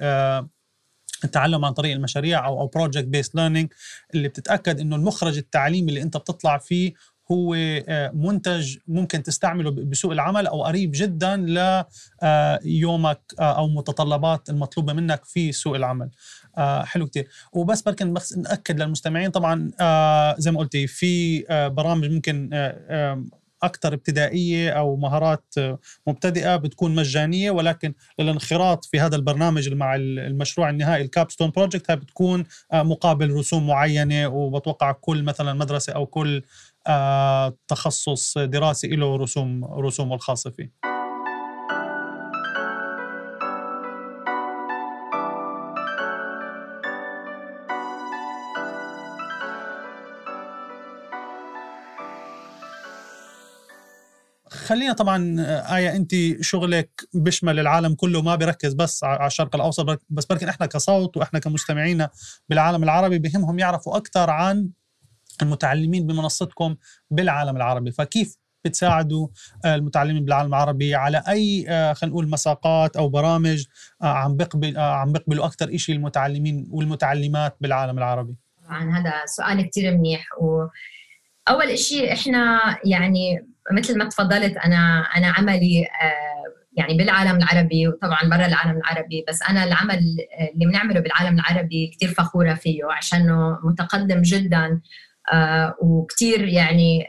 التعلم 1.24 1.66
عن 1.66 1.74
طريق 1.74 1.94
المشاريع 1.96 2.46
أو 2.46 2.60
أو 2.60 2.68
project-based 2.68 3.36
learning 3.36 3.74
اللي 4.14 4.28
بتتأكد 4.28 4.80
إنه 4.80 4.96
المخرج 4.96 5.38
التعليمي 5.38 5.90
اللي 5.90 6.02
أنت 6.02 6.18
بتطلع 6.18 6.58
فيه 6.58 6.94
هو 7.32 7.56
آه، 7.58 8.12
منتج 8.14 8.78
ممكن 8.88 9.24
تستعمله 9.24 9.72
بسوق 9.72 10.12
العمل 10.12 10.48
أو 10.48 10.64
قريب 10.64 10.92
جدا 10.94 11.36
ليومك 12.66 13.22
آه، 13.40 13.44
آه، 13.44 13.58
أو 13.58 13.68
متطلبات 13.68 14.50
المطلوبة 14.50 14.94
منك 14.94 15.26
في 15.26 15.52
سوق 15.52 15.76
العمل. 15.76 16.10
حلو 16.86 17.08
كتير. 17.08 17.28
وبس 17.54 17.82
بركن 17.82 18.14
بس 18.14 18.38
نأكد 18.38 18.80
للمستمعين 18.80 19.30
طبعا 19.30 19.72
زي 20.38 20.52
ما 20.52 20.60
قلتي 20.60 20.88
في 20.88 21.44
برامج 21.76 22.12
ممكن 22.12 22.50
أكثر 23.64 23.94
ابتدائية 23.94 24.70
أو 24.70 24.96
مهارات 24.96 25.54
مبتدئة 26.08 26.56
بتكون 26.56 26.96
مجانية 26.96 27.52
ولكن 27.52 27.94
للانخراط 28.20 28.86
في 28.86 29.00
هذا 29.00 29.16
البرنامج 29.16 29.74
مع 29.74 29.96
المشروع 29.96 30.70
النهائي 30.70 31.04
الكابستون 31.04 31.50
بروجكت 31.50 31.92
بتكون 31.92 32.44
مقابل 32.74 33.32
رسوم 33.32 33.68
معينة 33.68 34.28
وبتوقع 34.28 34.92
كل 34.92 35.24
مثلا 35.24 35.54
مدرسة 35.54 35.94
أو 35.94 36.06
كل 36.06 36.42
آه، 36.88 37.58
تخصص 37.68 38.38
دراسي 38.38 38.88
له 38.88 39.16
رسوم 39.16 39.66
رسومه 39.66 40.16
الخاصة 40.16 40.50
فيه. 40.50 40.95
خلينا 54.66 54.94
طبعا 54.94 55.36
آية 55.78 55.96
أنت 55.96 56.12
شغلك 56.42 56.90
بيشمل 57.14 57.60
العالم 57.60 57.96
كله 57.96 58.22
ما 58.22 58.36
بيركز 58.36 58.74
بس 58.74 59.04
على 59.04 59.28
الشرق 59.28 59.56
الأوسط 59.56 60.02
بس 60.10 60.26
بركن 60.26 60.50
إحنا 60.50 60.66
كصوت 60.66 61.18
وإحنا 61.18 61.40
كمستمعين 61.40 62.08
بالعالم 62.50 62.84
العربي 62.84 63.20
بهمهم 63.20 63.60
يعرفوا 63.60 63.98
أكثر 63.98 64.30
عن 64.30 64.70
المتعلمين 65.42 66.08
بمنصتكم 66.08 66.76
بالعالم 67.12 67.58
العربي. 67.58 67.92
فكيف 67.92 68.38
بتساعدوا 68.66 69.28
آه، 69.66 69.76
المتعلمين 69.76 70.26
بالعالم 70.26 70.50
العربي 70.50 70.96
على 70.96 71.24
أي 71.28 71.66
آه، 71.70 71.94
خلينا 71.94 72.12
نقول 72.12 72.30
مساقات 72.30 72.98
أو 72.98 73.10
برامج 73.10 73.66
آه، 74.02 74.06
عم 74.06 74.38
بقبل 74.38 74.78
عم 74.78 75.12
بيقبلوا 75.12 75.46
أكثر 75.46 75.78
شيء 75.78 75.96
المتعلمين 75.96 76.68
والمتعلمات 76.72 77.58
بالعالم 77.62 77.98
العربي؟ 77.98 78.36
طبعا 78.66 79.00
هذا 79.00 79.14
سؤال 79.26 79.70
كثير 79.70 79.98
منيح 79.98 80.28
واول 80.38 81.80
شيء 81.80 82.14
إحنا 82.14 82.60
يعني 82.86 83.55
مثل 83.72 83.98
ما 83.98 84.06
تفضلت 84.06 84.58
أنا 84.58 85.02
أنا 85.18 85.28
عملي 85.28 85.88
يعني 86.78 86.98
بالعالم 86.98 87.38
العربي 87.38 87.88
وطبعا 87.88 88.20
برا 88.24 88.46
العالم 88.46 88.78
العربي 88.78 89.26
بس 89.28 89.42
أنا 89.50 89.64
العمل 89.64 90.00
اللي 90.54 90.66
بنعمله 90.66 91.00
بالعالم 91.00 91.40
العربي 91.40 91.92
كثير 91.96 92.10
فخورة 92.10 92.54
فيه 92.54 92.86
عشانه 92.92 93.60
متقدم 93.64 94.22
جدا 94.22 94.82
آه، 95.34 95.76
وكثير 95.82 96.48
يعني 96.48 97.08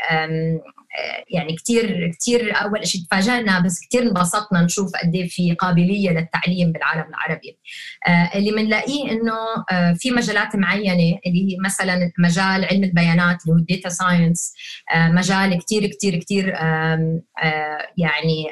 يعني 1.31 1.57
كثير 1.57 2.11
كثير 2.21 2.57
أول 2.63 2.87
شيء 2.87 3.01
تفاجئنا 3.11 3.61
بس 3.61 3.81
كثير 3.89 4.03
انبسطنا 4.03 4.63
نشوف 4.63 4.93
قد 5.03 5.15
إيه 5.15 5.29
في 5.29 5.55
قابلية 5.55 6.11
للتعليم 6.11 6.73
بالعالم 6.73 7.09
العربي. 7.09 7.59
اللي 8.35 8.51
بنلاقيه 8.51 9.11
إنه 9.11 9.35
في 9.95 10.11
مجالات 10.11 10.57
معينة 10.57 11.19
اللي 11.27 11.53
هي 11.53 11.57
مثلا 11.65 12.13
مجال 12.19 12.65
علم 12.65 12.85
البيانات 12.85 13.43
اللي 13.43 13.53
هو 13.55 13.59
ال 13.59 13.65
data 13.65 13.89
science 13.89 14.55
مجال 14.97 15.59
كثير 15.59 15.87
كثير 15.87 16.17
كثير 16.17 16.49
يعني 17.97 18.47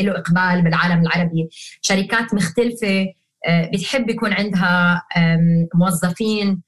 له 0.00 0.18
إقبال 0.18 0.62
بالعالم 0.62 1.00
العربي. 1.02 1.48
شركات 1.82 2.34
مختلفة 2.34 3.06
بتحب 3.72 4.10
يكون 4.10 4.32
عندها 4.32 5.02
موظفين 5.74 6.62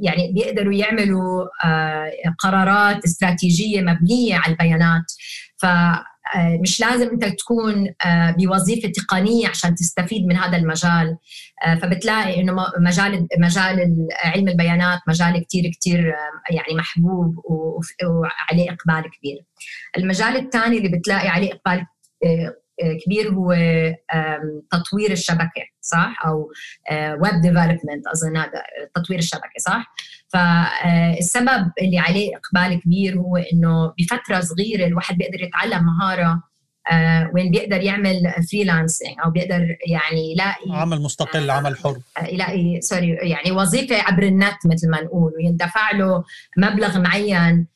يعني 0.00 0.32
بيقدروا 0.32 0.74
يعملوا 0.74 1.46
آه، 1.64 2.12
قرارات 2.38 3.04
استراتيجية 3.04 3.80
مبنية 3.80 4.36
على 4.36 4.52
البيانات 4.52 5.12
ف 5.56 5.66
آه، 6.36 6.58
مش 6.62 6.80
لازم 6.80 7.08
انت 7.10 7.24
تكون 7.24 7.94
آه، 8.06 8.30
بوظيفة 8.30 8.88
تقنية 8.88 9.48
عشان 9.48 9.74
تستفيد 9.74 10.26
من 10.26 10.36
هذا 10.36 10.56
المجال 10.56 11.16
فبتلاقي 11.82 12.40
إنه 12.40 12.66
مجال 12.78 13.28
مجال 13.38 13.96
علم 14.24 14.48
البيانات 14.48 14.98
مجال 15.08 15.44
كثير 15.46 15.72
كثير 15.80 16.14
يعني 16.50 16.74
محبوب 16.74 17.34
وعليه 18.04 18.70
إقبال 18.70 19.10
كبير. 19.10 19.44
المجال 19.96 20.36
الثاني 20.36 20.78
اللي 20.78 20.98
بتلاقي 20.98 21.28
عليه 21.28 21.52
إقبال 21.52 21.86
كبير 23.04 23.28
هو 23.28 23.54
تطوير 24.70 25.12
الشبكة 25.12 25.62
صح؟ 25.80 26.22
أو 26.26 26.50
web 26.92 27.40
development 27.42 28.06
اظن 28.14 28.36
هذا 28.36 28.62
تطوير 28.94 29.18
الشبكة 29.18 29.58
صح؟ 29.60 29.94
فالسبب 30.28 31.72
اللي 31.82 31.98
عليه 31.98 32.30
إقبال 32.36 32.80
كبير 32.80 33.18
هو 33.18 33.36
إنه 33.36 33.94
بفترة 33.98 34.40
صغيرة 34.40 34.86
الواحد 34.86 35.18
بيقدر 35.18 35.42
يتعلم 35.42 35.86
مهارة 35.86 36.42
آه، 36.90 37.30
وين 37.34 37.50
بيقدر 37.50 37.80
يعمل 37.80 38.32
freelancing 38.50 39.16
أو 39.24 39.30
بيقدر 39.30 39.76
يعني 39.86 40.32
يلاقي 40.32 40.80
عمل 40.80 41.00
مستقل 41.02 41.50
عمل 41.50 41.76
حر. 41.76 41.96
يلاقي 42.32 42.80
sorry 42.80 43.08
يعني 43.08 43.52
وظيفة 43.52 43.96
عبر 43.96 44.22
النت 44.22 44.66
مثل 44.66 44.90
ما 44.90 45.02
نقول 45.02 45.32
وبيندفع 45.36 45.90
له 45.90 46.24
مبلغ 46.56 46.98
معين 47.00 47.66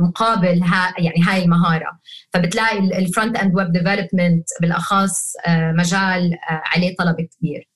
مقابل 0.00 0.62
ها 0.62 0.94
يعني 0.98 1.22
هاي 1.26 1.44
المهارة. 1.44 1.98
فبتلاقي 2.32 2.78
ال 2.78 2.88
front 2.88 3.36
end 3.36 3.54
web 3.56 3.72
development 3.72 4.48
بالأخص 4.60 5.32
آه، 5.46 5.72
مجال 5.72 6.34
آه، 6.50 6.62
عليه 6.64 6.96
طلب 6.96 7.16
كبير. 7.20 7.68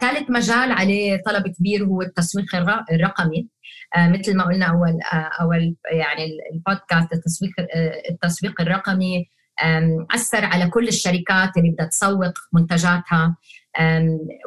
ثالث 0.00 0.30
مجال 0.30 0.72
عليه 0.72 1.22
طلب 1.26 1.48
كبير 1.48 1.84
هو 1.84 2.02
التسويق 2.02 2.56
الرقمي. 2.92 3.48
مثل 3.96 4.36
ما 4.36 4.44
قلنا 4.44 4.66
أول 4.66 4.98
أول 5.40 5.76
يعني 5.92 6.28
البودكاست 6.54 7.12
التسويق 7.12 7.50
التسويق 8.10 8.60
الرقمي 8.60 9.26
أثر 10.10 10.44
على 10.44 10.68
كل 10.70 10.88
الشركات 10.88 11.56
اللي 11.56 11.70
بدها 11.70 11.86
تسوق 11.86 12.32
منتجاتها. 12.52 13.36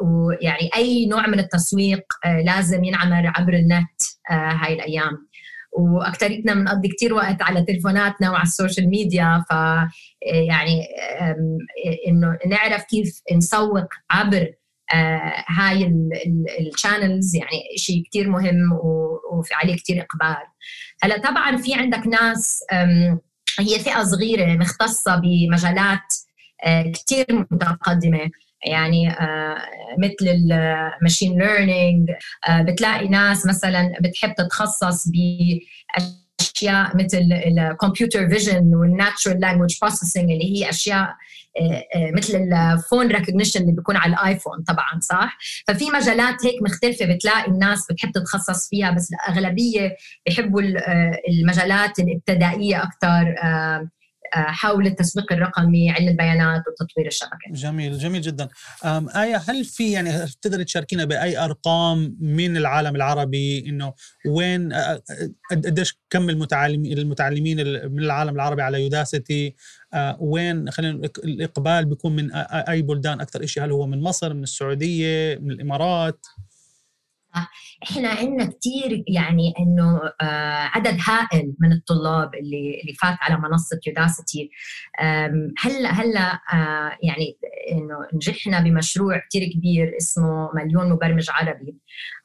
ويعني 0.02 0.70
أي 0.76 1.06
نوع 1.06 1.28
من 1.28 1.40
التسويق 1.40 2.04
لازم 2.46 2.84
ينعمل 2.84 3.28
عبر 3.28 3.54
النت 3.54 4.02
هاي 4.30 4.74
الأيام. 4.74 5.28
واكثريتنا 5.78 6.54
بنقضي 6.54 6.88
كثير 6.88 7.14
وقت 7.14 7.42
على 7.42 7.64
تليفوناتنا 7.66 8.32
وعلى 8.32 8.44
السوشيال 8.44 8.90
ميديا 8.90 9.44
ف 9.50 9.54
يعني 10.26 10.88
إنه 12.08 12.38
نعرف 12.48 12.84
كيف 12.84 13.22
نسوق 13.36 13.88
عبر 14.12 14.54
آه، 14.94 15.44
هاي 15.48 15.94
ال 16.60 16.68
channels 16.68 17.36
يعني 17.36 17.62
شيء 17.78 18.04
كثير 18.10 18.30
مهم 18.30 18.80
وفي 19.34 19.54
عليه 19.54 19.76
كثير 19.76 20.02
إقبال. 20.02 20.46
هلأ 21.02 21.18
طبعا 21.18 21.58
في 21.58 21.74
عندك 21.74 22.08
ناس 22.08 22.64
هي 23.60 23.80
فئة 23.80 24.04
صغيرة 24.04 24.46
مختصة 24.46 25.16
بمجالات 25.16 26.14
آه، 26.66 26.92
كثير 26.92 27.26
متقدمة. 27.52 28.32
يعني 28.66 29.10
آه، 29.12 29.58
مثل 29.98 30.52
ال 30.52 30.63
machine 30.63 31.40
learning 31.40 32.10
بتلاقي 32.60 33.08
ناس 33.08 33.46
مثلا 33.46 33.94
بتحب 34.02 34.34
تتخصص 34.34 35.08
بأشياء 35.08 36.98
مثل 36.98 37.30
ال 37.48 37.57
computer 37.57 38.30
vision 38.30 38.76
وال 38.76 38.90
natural 38.90 39.40
language 39.40 39.78
processing 39.82 40.32
اللي 40.32 40.58
هي 40.58 40.70
أشياء 40.70 41.16
آه، 41.62 41.86
آه، 41.96 42.12
مثل 42.12 42.54
ال 42.54 42.63
phone 42.63 43.08
recognition 43.08 43.62
اللي 43.62 43.72
بيكون 43.72 43.96
على 43.96 44.14
الآيفون 44.14 44.64
طبعا 44.68 45.00
صح؟ 45.02 45.38
ففي 45.68 45.86
مجالات 45.90 46.46
هيك 46.46 46.62
مختلفة 46.62 47.06
بتلاقي 47.06 47.52
الناس 47.52 47.88
بتحب 47.92 48.12
تتخصص 48.12 48.70
فيها 48.70 48.92
بس 48.92 49.10
الأغلبية 49.14 49.96
بيحبوا 50.26 50.62
المجالات 51.30 52.00
الابتدائية 52.00 52.84
أكثر 52.84 53.36
حول 54.36 54.88
التسويق 54.88 55.34
الرقمي 55.34 55.92
علم 55.92 56.08
البيانات 56.08 56.64
وتطوير 56.68 57.08
الشبكة. 57.08 57.38
جميل 57.52 57.98
جميل 57.98 58.22
جدا. 58.22 58.48
آية 59.16 59.42
هل 59.48 59.66
في 59.66 59.92
يعني 59.92 60.12
تقدر 60.42 60.64
تشاركينا 60.64 61.06
بأي 61.06 61.38
أرقام 61.38 62.18
من 62.20 62.58
العالم 62.58 62.96
العربي 62.96 63.70
إنه 63.70 63.94
وين 64.28 64.74
قديش 65.52 66.00
كم 66.10 66.30
المتعلمين 66.30 66.98
المتعلمين 66.98 67.58
من 67.92 68.04
العالم 68.04 68.36
العربي 68.36 68.62
على 68.62 68.84
يوداسيتي 68.84 69.56
وين 70.20 70.72
خلينا 70.72 71.10
الإقبال 71.24 71.86
بيكون 71.86 72.16
من 72.16 72.32
أي 72.34 72.82
بلدان 72.82 73.22
أكثر 73.22 73.46
شيء 73.46 73.64
هل 73.64 73.72
هو 73.72 73.88
من 73.88 74.02
مصر 74.02 74.34
من 74.34 74.44
السعودية 74.44 75.36
من 75.42 75.52
الإمارات؟ 75.52 76.26
إحنا 77.84 78.10
عندنا 78.10 78.46
كثير 78.46 79.04
يعني 79.08 79.54
إنه 79.60 80.02
آه، 80.22 80.70
عدد 80.74 80.98
هائل 81.08 81.54
من 81.60 81.72
الطلاب 81.72 82.36
اللي 82.36 82.82
اللي 82.82 82.94
فات 83.02 83.18
على 83.22 83.38
منصة 83.38 83.80
يوداسيتي 83.88 84.50
هلأ 85.60 85.92
هلأ 85.92 86.40
آه، 86.54 86.98
يعني 87.04 87.38
إنه 87.72 88.08
نجحنا 88.14 88.60
بمشروع 88.60 89.22
كثير 89.30 89.50
كبير 89.54 89.98
اسمه 89.98 90.50
مليون 90.56 90.90
مبرمج 90.90 91.30
عربي. 91.30 91.78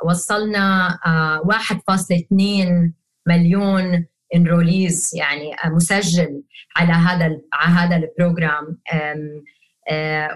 وصلنا 0.04 0.98
1.2 1.44 2.66
آه، 2.66 2.92
مليون 3.26 4.06
enrollees 4.34 5.10
يعني 5.14 5.56
مسجل 5.66 6.42
على 6.76 6.92
هذا 6.92 7.40
على 7.52 7.74
هذا 7.74 7.96
ال 7.96 8.06
program. 8.06 8.78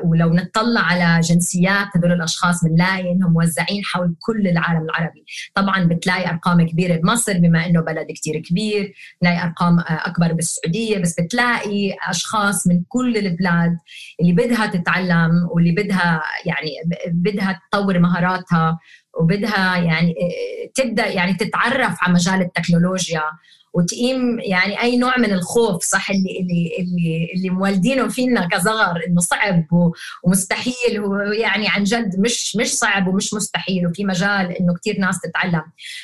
ولو 0.04 0.34
نطلع 0.34 0.80
على 0.80 1.20
جنسيات 1.20 1.88
هذول 1.96 2.12
الأشخاص 2.12 2.64
بنلاقي 2.64 3.12
إنهم 3.12 3.32
موزعين 3.32 3.84
حول 3.84 4.14
كل 4.20 4.48
العالم 4.48 4.82
العربي. 4.82 5.24
طبعا 5.54 5.84
بتلاقي 5.84 6.30
أرقام 6.30 6.66
كبيرة 6.66 6.96
بمصر 6.96 7.38
بما 7.38 7.66
إنه 7.66 7.80
بلد 7.80 8.06
كتير 8.06 8.38
كبير 8.38 8.94
بتلاقي 9.18 9.42
أرقام 9.42 9.78
آه، 9.78 9.82
أكبر 9.88 10.32
بالسعودية 10.32 10.98
بس 10.98 11.20
بتلاقي 11.20 11.94
أشخاص 12.08 12.66
من 12.66 12.82
كل 12.88 13.16
البلاد 13.16 13.76
اللي 14.20 14.32
بدها 14.32 14.66
تتعلم 14.66 15.48
واللي 15.50 15.72
بدها 15.72 16.22
يعني 16.46 16.70
بدها 17.08 17.60
تطور 17.70 17.98
مهاراتها 17.98 18.78
وبدها 19.20 19.76
يعني 19.76 20.10
آه، 20.10 20.82
تبدأ 20.82 21.06
يعني 21.06 21.34
تتعرف 21.34 21.96
على 22.02 22.14
مجال 22.14 22.40
التكنولوجيا. 22.40 23.22
وتقيم 23.74 24.40
يعني 24.40 24.82
أي 24.82 24.96
نوع 24.96 25.18
من 25.18 25.32
الخوف 25.32 25.85
صح؟ 25.85 26.11
اللي 26.11 26.40
اللي 26.40 26.70
اللي 26.78 27.28
اللي 27.37 27.50
موالدينه 27.50 28.08
فينا 28.08 28.48
كصغر 28.48 29.00
إنه 29.08 29.20
صعب 29.20 29.66
ومستحيل 30.24 30.98
هو 30.98 31.16
يعني 31.16 31.68
عن 31.68 31.85
جد 31.85 32.20
مش 32.20 32.56
مش 32.56 32.74
صعب 32.74 33.08
ومش 33.08 33.35
مستحيل 33.35 33.87
وفي 33.87 34.04
مجال 34.04 34.50
إنه 34.50 34.74
كثير 34.80 35.00
ناس 35.00 35.20
تتعلم. 35.20 35.62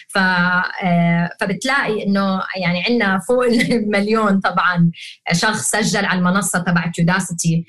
ف 0.09 0.19
آه، 0.19 1.31
فبتلاقي 1.41 2.07
إنه 2.07 2.43
يعني 2.57 2.85
عندنا 2.89 3.19
فوق 3.19 3.45
المليون 3.45 4.41
طبعا 4.41 4.91
شخص 5.33 5.71
سجل 5.71 6.05
على 6.05 6.19
المنصة 6.19 6.59
تبعت 6.59 6.99
Udacity 6.99 7.65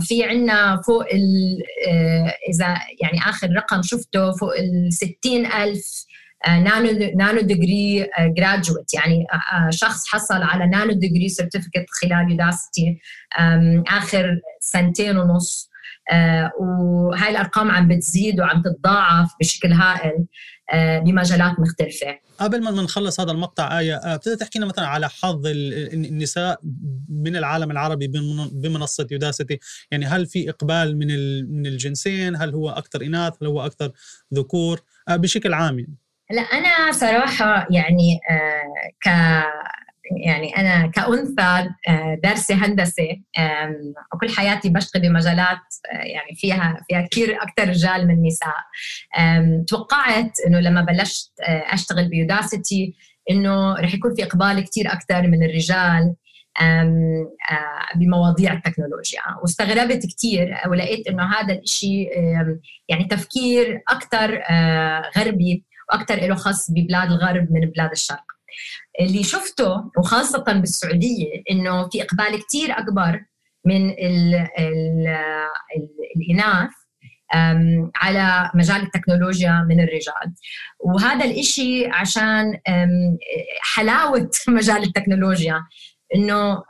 في 0.00 0.24
عندنا 0.24 0.80
فوق 0.86 1.04
آه، 1.88 2.34
إذا 2.48 2.66
يعني 3.02 3.18
آخر 3.28 3.48
رقم 3.56 3.82
شفته 3.82 4.32
فوق 4.32 4.56
ال 4.58 4.92
60000 4.92 6.09
nano 6.48 7.12
nano 7.16 7.40
degree 7.40 8.08
graduate 8.18 8.94
يعني 8.94 9.26
آه، 9.32 9.56
آه، 9.56 9.70
شخص 9.70 10.06
حصل 10.08 10.42
على 10.42 10.66
nano 10.66 10.92
degree 10.92 11.28
certificate 11.28 11.86
خلال 12.02 12.30
Udacity 12.30 13.00
آخر 13.88 14.40
سنتين 14.60 15.16
ونص. 15.16 15.70
آه، 16.12 16.52
وهاي 16.60 17.30
الأرقام 17.30 17.70
عم 17.70 17.88
بتزيد 17.88 18.40
وعم 18.40 18.62
تتضاعف 18.62 19.30
بشكل 19.40 19.72
هائل 19.72 20.26
بمجالات 21.04 21.60
مختلفة. 21.60 22.18
قبل 22.38 22.62
ما 22.62 22.70
نخلص 22.70 23.20
هذا 23.20 23.32
المقطع 23.32 23.78
آية 23.78 24.16
بتقدر 24.16 24.36
تحكي 24.36 24.58
لنا 24.58 24.68
مثلا 24.68 24.86
على 24.86 25.08
حظ 25.08 25.42
النساء 25.46 26.60
من 27.08 27.36
العالم 27.36 27.70
العربي 27.70 28.06
بمنصة 28.52 29.06
يوداسيتي 29.10 29.58
يعني 29.90 30.06
هل 30.06 30.26
في 30.26 30.50
إقبال 30.50 30.98
من 30.98 31.08
من 31.58 31.66
الجنسين؟ 31.66 32.36
هل 32.36 32.54
هو 32.54 32.70
أكثر 32.70 33.02
إناث؟ 33.02 33.32
هل 33.42 33.48
هو 33.48 33.66
أكثر 33.66 33.92
ذكور؟ 34.34 34.80
بشكل 35.08 35.52
عام 35.54 35.78
يعني. 35.78 35.96
لا 36.30 36.42
أنا 36.42 36.92
صراحة 36.92 37.66
يعني 37.70 38.20
آه 38.30 38.90
ك 39.04 39.06
يعني 40.24 40.56
أنا 40.56 40.86
كأنثى 40.86 41.68
آه 41.88 42.18
دارسة 42.22 42.54
هندسة 42.54 43.08
وكل 44.14 44.28
حياتي 44.36 44.68
بشتغل 44.68 45.02
بمجالات 45.02 45.58
آه 45.92 45.96
يعني 45.96 46.34
فيها 46.34 46.84
فيها 46.88 47.06
كثير 47.10 47.42
أكثر 47.42 47.68
رجال 47.68 48.08
من 48.08 48.22
نساء. 48.26 48.54
توقعت 49.68 50.40
إنه 50.46 50.60
لما 50.60 50.80
بلشت 50.80 51.32
أشتغل 51.72 52.08
بيوداسيتي 52.08 52.94
إنه 53.30 53.74
رح 53.74 53.94
يكون 53.94 54.14
في 54.14 54.24
إقبال 54.24 54.64
كثير 54.64 54.92
أكثر 54.92 55.26
من 55.26 55.44
الرجال 55.44 56.14
بمواضيع 57.96 58.52
التكنولوجيا. 58.52 59.20
واستغربت 59.42 60.06
كثير 60.06 60.54
ولقيت 60.68 61.08
إنه 61.08 61.24
هذا 61.34 61.54
الشيء 61.54 62.08
يعني 62.88 63.04
تفكير 63.04 63.82
أكثر 63.88 64.42
غربي. 65.18 65.64
وأكثر 65.92 66.14
له 66.16 66.34
خص 66.34 66.70
ببلاد 66.70 67.10
الغرب 67.10 67.48
من 67.52 67.60
بلاد 67.60 67.90
الشرق. 67.90 68.24
اللي 69.00 69.22
شفته 69.22 69.90
وخاصة 69.98 70.44
بالسعودية 70.52 71.42
إنه 71.50 71.88
في 71.88 72.02
إقبال 72.02 72.46
كثير 72.46 72.78
أكبر 72.78 73.20
من 73.64 73.90
ال 73.90 74.34
ال 74.58 75.06
ال 75.08 75.88
الإناث 76.16 76.70
على 77.96 78.50
مجال 78.54 78.82
التكنولوجيا 78.82 79.66
من 79.68 79.80
الرجال. 79.80 80.34
وهذا 80.80 81.24
الإشي 81.24 81.86
عشان 81.86 82.60
حلاوة 83.60 84.30
مجال 84.48 84.82
التكنولوجيا. 84.82 85.60
إنه 86.14 86.62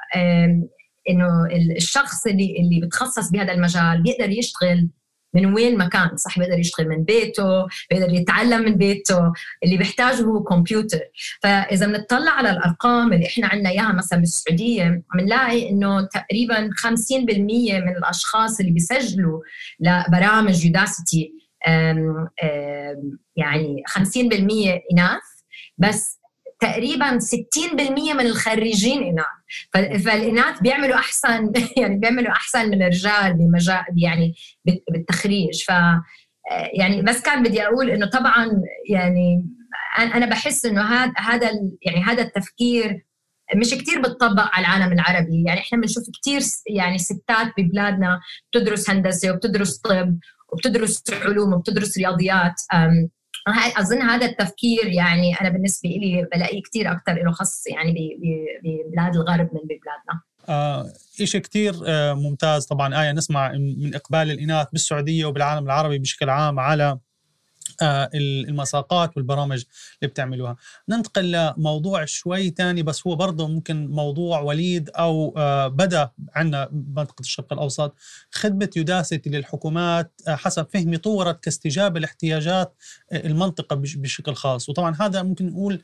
إنه 1.10 1.46
الشخص 1.76 2.26
اللي 2.26 2.56
اللي 2.60 2.86
بتخصص 2.86 3.30
بهذا 3.30 3.52
المجال 3.52 4.02
بيقدر 4.02 4.30
يشتغل 4.30 4.88
من 5.34 5.54
وين 5.54 5.78
ما 5.78 5.88
كان 5.88 6.16
صح 6.16 6.38
بيقدر 6.38 6.58
يشتغل 6.58 6.88
من 6.88 7.04
بيته 7.04 7.66
بيقدر 7.90 8.14
يتعلم 8.14 8.62
من 8.64 8.74
بيته 8.74 9.32
اللي 9.64 9.76
بيحتاجه 9.76 10.22
هو 10.22 10.42
كمبيوتر. 10.42 11.00
فإذا 11.42 11.86
بنطلع 11.86 12.30
على 12.30 12.50
الأرقام 12.50 13.12
اللي 13.12 13.26
إحنا 13.26 13.46
عندنا 13.46 13.70
إياها 13.70 13.92
مثلا 13.92 14.18
بالسعودية 14.18 15.02
بنلاقي 15.14 15.70
إنه 15.70 16.02
تقريبا 16.02 16.70
50% 16.76 17.12
من 17.72 17.96
الأشخاص 17.98 18.60
اللي 18.60 18.72
بيسجلوا 18.72 19.40
لبرامج 19.80 20.64
يوداسيتي 20.64 21.32
يعني 23.36 23.82
50% 23.88 24.80
إناث 24.92 25.22
بس 25.78 26.19
تقريبا 26.60 27.18
60% 27.18 28.14
من 28.14 28.26
الخريجين 28.26 29.02
إناث. 29.02 30.04
فالإناث 30.04 30.60
بيعملوا 30.60 30.94
أحسن 30.94 31.52
يعني 31.80 31.98
بيعملوا 31.98 32.32
أحسن 32.32 32.70
من 32.70 32.82
الرجال 32.82 33.34
بمجال 33.34 33.84
يعني 33.96 34.34
بالتخريج. 34.92 35.64
ف 35.66 35.70
يعني 36.78 37.02
بس 37.02 37.22
كان 37.22 37.42
بدي 37.42 37.66
أقول 37.66 37.90
إنه 37.90 38.06
طبعا 38.06 38.62
يعني 38.90 39.46
أنا 39.98 40.26
بحس 40.26 40.64
إنه 40.64 40.82
هذا 40.82 41.12
هذا 41.16 41.50
يعني 41.82 42.04
هذا 42.04 42.22
التفكير 42.22 43.06
مش 43.56 43.70
كتير 43.70 44.00
بتطبق 44.00 44.48
على 44.52 44.66
العالم 44.66 44.92
العربي. 44.92 45.44
يعني 45.46 45.60
إحنا 45.60 45.78
بنشوف 45.78 46.04
كتير 46.14 46.40
يعني 46.74 46.98
ستات 46.98 47.52
ببلادنا 47.58 48.20
بتدرس 48.52 48.90
هندسة 48.90 49.30
وبتدرس 49.30 49.78
طب 49.78 50.18
وبتدرس 50.52 51.02
علوم 51.12 51.52
وبتدرس 51.52 51.98
رياضيات. 51.98 52.54
أظن 53.78 54.02
هذا 54.02 54.26
التفكير 54.26 54.86
يعني 54.86 55.40
أنا 55.40 55.48
بالنسبة 55.48 55.88
لي 55.88 56.28
بلاقيه 56.34 56.62
كثير 56.62 56.92
أكثر 56.92 57.14
له 57.14 57.32
خص 57.32 57.66
يعني 57.66 58.18
ببلاد 58.62 59.16
الغرب 59.16 59.50
من 59.52 59.60
ببلادنا. 59.64 60.20
آه 60.48 60.86
شيء 61.24 61.40
كثير 61.40 61.74
آه 61.86 62.14
ممتاز. 62.14 62.66
طبعا 62.66 63.02
آية 63.02 63.12
نسمع 63.12 63.52
من 63.52 63.94
إقبال 63.94 64.30
الإناث 64.30 64.66
بالسعودية 64.72 65.24
وبالعالم 65.24 65.66
العربي 65.66 65.98
بشكل 65.98 66.30
عام 66.30 66.60
على 66.60 66.98
المساقات 67.82 69.16
والبرامج 69.16 69.64
اللي 70.02 70.10
بتعملوها. 70.10 70.56
ننتقل 70.88 71.32
لموضوع 71.32 72.04
شوي 72.04 72.50
تاني 72.50 72.82
بس 72.82 73.06
هو 73.06 73.16
برضه 73.16 73.48
ممكن 73.48 73.86
موضوع 73.86 74.40
وليد 74.40 74.90
أو 74.90 75.34
آه، 75.36 75.68
بدأ 75.68 76.10
عندنا 76.34 76.68
منطقة 76.72 77.20
الشرق 77.20 77.52
الأوسط 77.52 77.94
خدمة 78.30 78.70
يوداسيتي 78.76 79.30
للحكومات 79.30 80.12
آه، 80.28 80.34
حسب 80.34 80.66
فهمي 80.72 80.96
طورت 80.96 81.44
كاستجابة 81.44 82.00
لاحتياجات 82.00 82.76
المنطقة 83.12 83.76
بشكل 83.76 84.34
خاص. 84.34 84.68
وطبعا 84.68 84.96
هذا 85.00 85.22
ممكن 85.22 85.46
نقول 85.46 85.82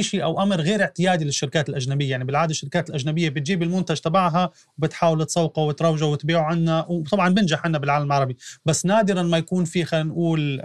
شيء 0.00 0.22
أو 0.22 0.42
أمر 0.42 0.60
غير 0.60 0.82
اعتيادي 0.82 1.24
للشركات 1.24 1.68
الأجنبية. 1.68 2.10
يعني 2.10 2.24
بالعادة 2.24 2.50
الشركات 2.50 2.90
الأجنبية 2.90 3.28
بتجيب 3.28 3.62
المنتج 3.62 3.96
تبعها 3.96 4.50
وبتحاول 4.78 5.26
تسوقه 5.26 5.62
وتروجه 5.62 6.04
وتبيعه 6.04 6.42
عنا 6.42 6.86
وطبعا 6.88 7.28
بنجح 7.28 7.64
عنا 7.64 7.78
بالعالم 7.78 8.06
العربي. 8.06 8.36
بس 8.64 8.86
نادرا 8.86 9.22
ما 9.22 9.38
يكون 9.38 9.64
في 9.64 9.84
خلينا 9.84 10.08
نقول 10.08 10.60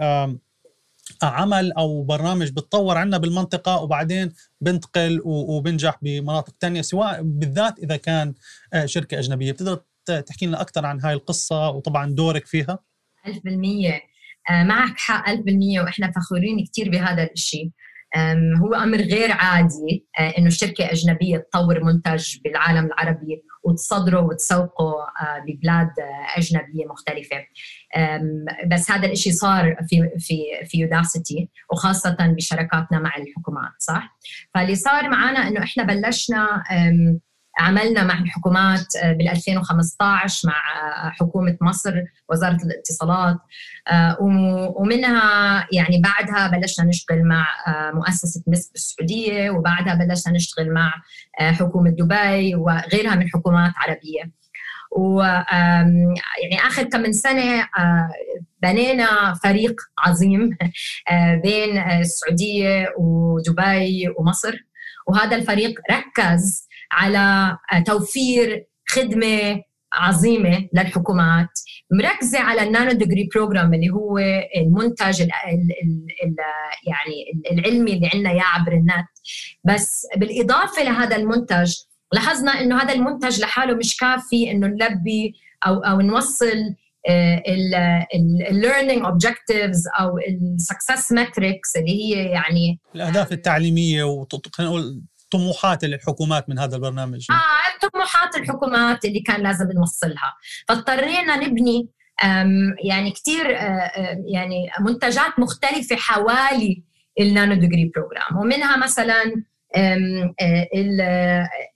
عمل 1.22 1.72
أو 1.72 2.02
برنامج 2.02 2.50
بتطور 2.50 2.96
عنا 2.96 3.18
بالمنطقة 3.18 3.82
وبعدين 3.82 4.32
بنتقل 4.60 5.20
وبنجح 5.24 5.98
بمناطق 6.02 6.54
تانية 6.60 6.82
سواء 6.82 7.22
بالذات 7.22 7.78
إذا 7.78 7.96
كان 7.96 8.34
آه، 8.72 8.86
شركة 8.86 9.18
أجنبية. 9.18 9.52
بتقدر 9.52 9.82
تحكي 10.06 10.46
لنا 10.46 10.60
أكثر 10.60 10.86
عن 10.86 11.00
هاي 11.00 11.14
القصة 11.14 11.68
وطبعا 11.68 12.14
دورك 12.14 12.46
فيها؟ 12.46 12.78
1000% 13.26 14.00
آه، 14.50 14.62
معك 14.64 14.98
حق 14.98 15.28
1000% 15.28 15.80
وإحنا 15.80 16.12
فخورين 16.12 16.64
كثير 16.64 16.90
بهذا 16.90 17.30
الشيء 17.32 17.70
هو 18.60 18.74
أمر 18.74 18.96
غير 18.98 19.32
عادي 19.32 20.06
إنه 20.38 20.50
شركة 20.50 20.92
أجنبية 20.92 21.38
تطور 21.38 21.84
منتج 21.84 22.36
بالعالم 22.44 22.86
العربي 22.86 23.42
وتصدره 23.64 24.20
وتسوقه 24.20 24.94
ببلاد 25.48 25.90
أجنبية 26.36 26.86
مختلفة. 26.90 27.36
بس 28.66 28.90
هذا 28.90 29.06
الشيء 29.12 29.32
صار 29.32 29.76
في 29.88 30.10
في 30.18 30.36
في 30.64 30.78
يوداسيتي 30.78 31.48
وخاصة 31.72 32.16
بشراكاتنا 32.20 32.98
مع 32.98 33.12
الحكومات 33.16 33.72
صح؟ 33.78 34.18
فاللي 34.54 34.74
صار 34.74 35.08
معنا 35.08 35.48
إنه 35.48 35.62
إحنا 35.62 35.84
بلشنا 35.84 36.62
عملنا 37.58 38.04
مع 38.04 38.18
الحكومات 38.18 38.86
بال 39.04 39.28
2015 39.28 40.48
مع 40.48 40.54
حكومة 41.10 41.56
مصر 41.60 41.94
وزارة 42.30 42.58
الاتصالات 42.64 43.36
آه، 43.88 44.16
ومنها 44.76 45.68
يعني 45.72 46.02
بعدها 46.02 46.48
بلشنا 46.48 46.84
نشتغل 46.84 47.24
مع 47.24 47.46
آه، 47.66 47.90
مؤسسة 47.90 48.42
مس 48.46 48.70
بالسعوديه 48.70 49.50
وبعدها 49.50 49.94
بلشنا 49.94 50.32
نشتغل 50.32 50.72
مع 50.72 50.92
آه، 51.40 51.50
حكومة 51.50 51.90
دبي 51.90 52.54
وغيرها 52.54 53.14
من 53.14 53.28
حكومات 53.28 53.72
عربية. 53.76 54.44
و 54.96 55.22
يعني 55.22 56.66
آخر 56.66 56.82
كم 56.82 57.00
من 57.00 57.12
سنة 57.12 57.68
بنينا 58.62 59.34
فريق 59.34 59.74
عظيم 59.98 60.56
بين 61.42 61.78
السعودية 61.78 62.94
ودبي 62.98 64.08
ومصر. 64.18 64.54
وهذا 65.06 65.36
الفريق 65.36 65.80
ركز 65.90 66.68
على 66.94 67.56
توفير 67.86 68.66
خدمة 68.88 69.62
عظيمة 69.92 70.68
للحكومات 70.74 71.48
مركزة 71.92 72.38
على 72.40 72.62
ال 72.62 72.68
nano 72.68 72.92
degree 72.92 73.28
program 73.34 73.74
اللي 73.74 73.90
هو 73.90 74.18
المنتج 74.56 75.22
ال 75.22 75.30
ال 75.32 76.06
ال 76.24 76.36
يعني 76.86 77.24
العلمي 77.52 77.92
اللي 77.92 78.10
عندنا 78.14 78.30
إياه 78.30 78.42
عبر 78.42 78.72
النت. 78.72 79.06
بس 79.64 80.06
بالإضافة 80.16 80.82
لهذا 80.82 81.16
المنتج 81.16 81.74
لاحظنا 82.12 82.60
إنه 82.60 82.82
هذا 82.82 82.92
المنتج 82.92 83.40
لحاله 83.40 83.74
مش 83.74 83.96
كافي 83.96 84.50
إنه 84.50 84.66
نلبي 84.66 85.34
أو 85.66 85.78
أو 85.78 86.00
نوصل 86.00 86.74
ال 88.50 88.56
learning 88.56 89.04
objectives 89.04 89.88
أو 90.00 90.18
ال 90.18 90.30
success 90.30 91.12
metrics 91.12 91.76
اللي 91.76 91.90
هي 91.90 92.24
يعني 92.24 92.80
الأهداف 92.94 93.32
التعليمية 93.32 94.04
وخلينا 94.04 94.42
نقول 94.60 95.02
طموحات 95.34 95.84
الحكومات 95.84 96.48
من 96.48 96.58
هذا 96.58 96.76
البرنامج؟ 96.76 97.26
آه 97.30 97.88
طموحات 97.88 98.36
الحكومات 98.36 99.04
اللي 99.04 99.20
كان 99.20 99.42
لازم 99.42 99.72
نوصلها. 99.72 100.34
فاضطرينا 100.68 101.36
نبني 101.36 101.88
يعني 102.84 103.10
كثير 103.10 103.50
يعني 104.26 104.70
منتجات 104.80 105.38
مختلفة 105.38 105.96
حوالي 105.96 106.82
ال 107.20 107.27
nano 107.27 107.54
degree 107.54 107.92
program 107.94 108.36
ومنها 108.40 108.76
مثلا 108.76 109.42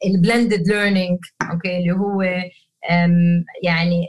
ال 0.07 0.14
blended 0.14 0.69
learning 0.69 1.19
okay 1.51 1.79
اللي 1.79 1.93
هو 1.93 2.23
يعني 3.63 4.07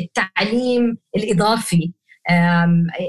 التعليم 0.00 0.98
الإضافي 1.16 1.92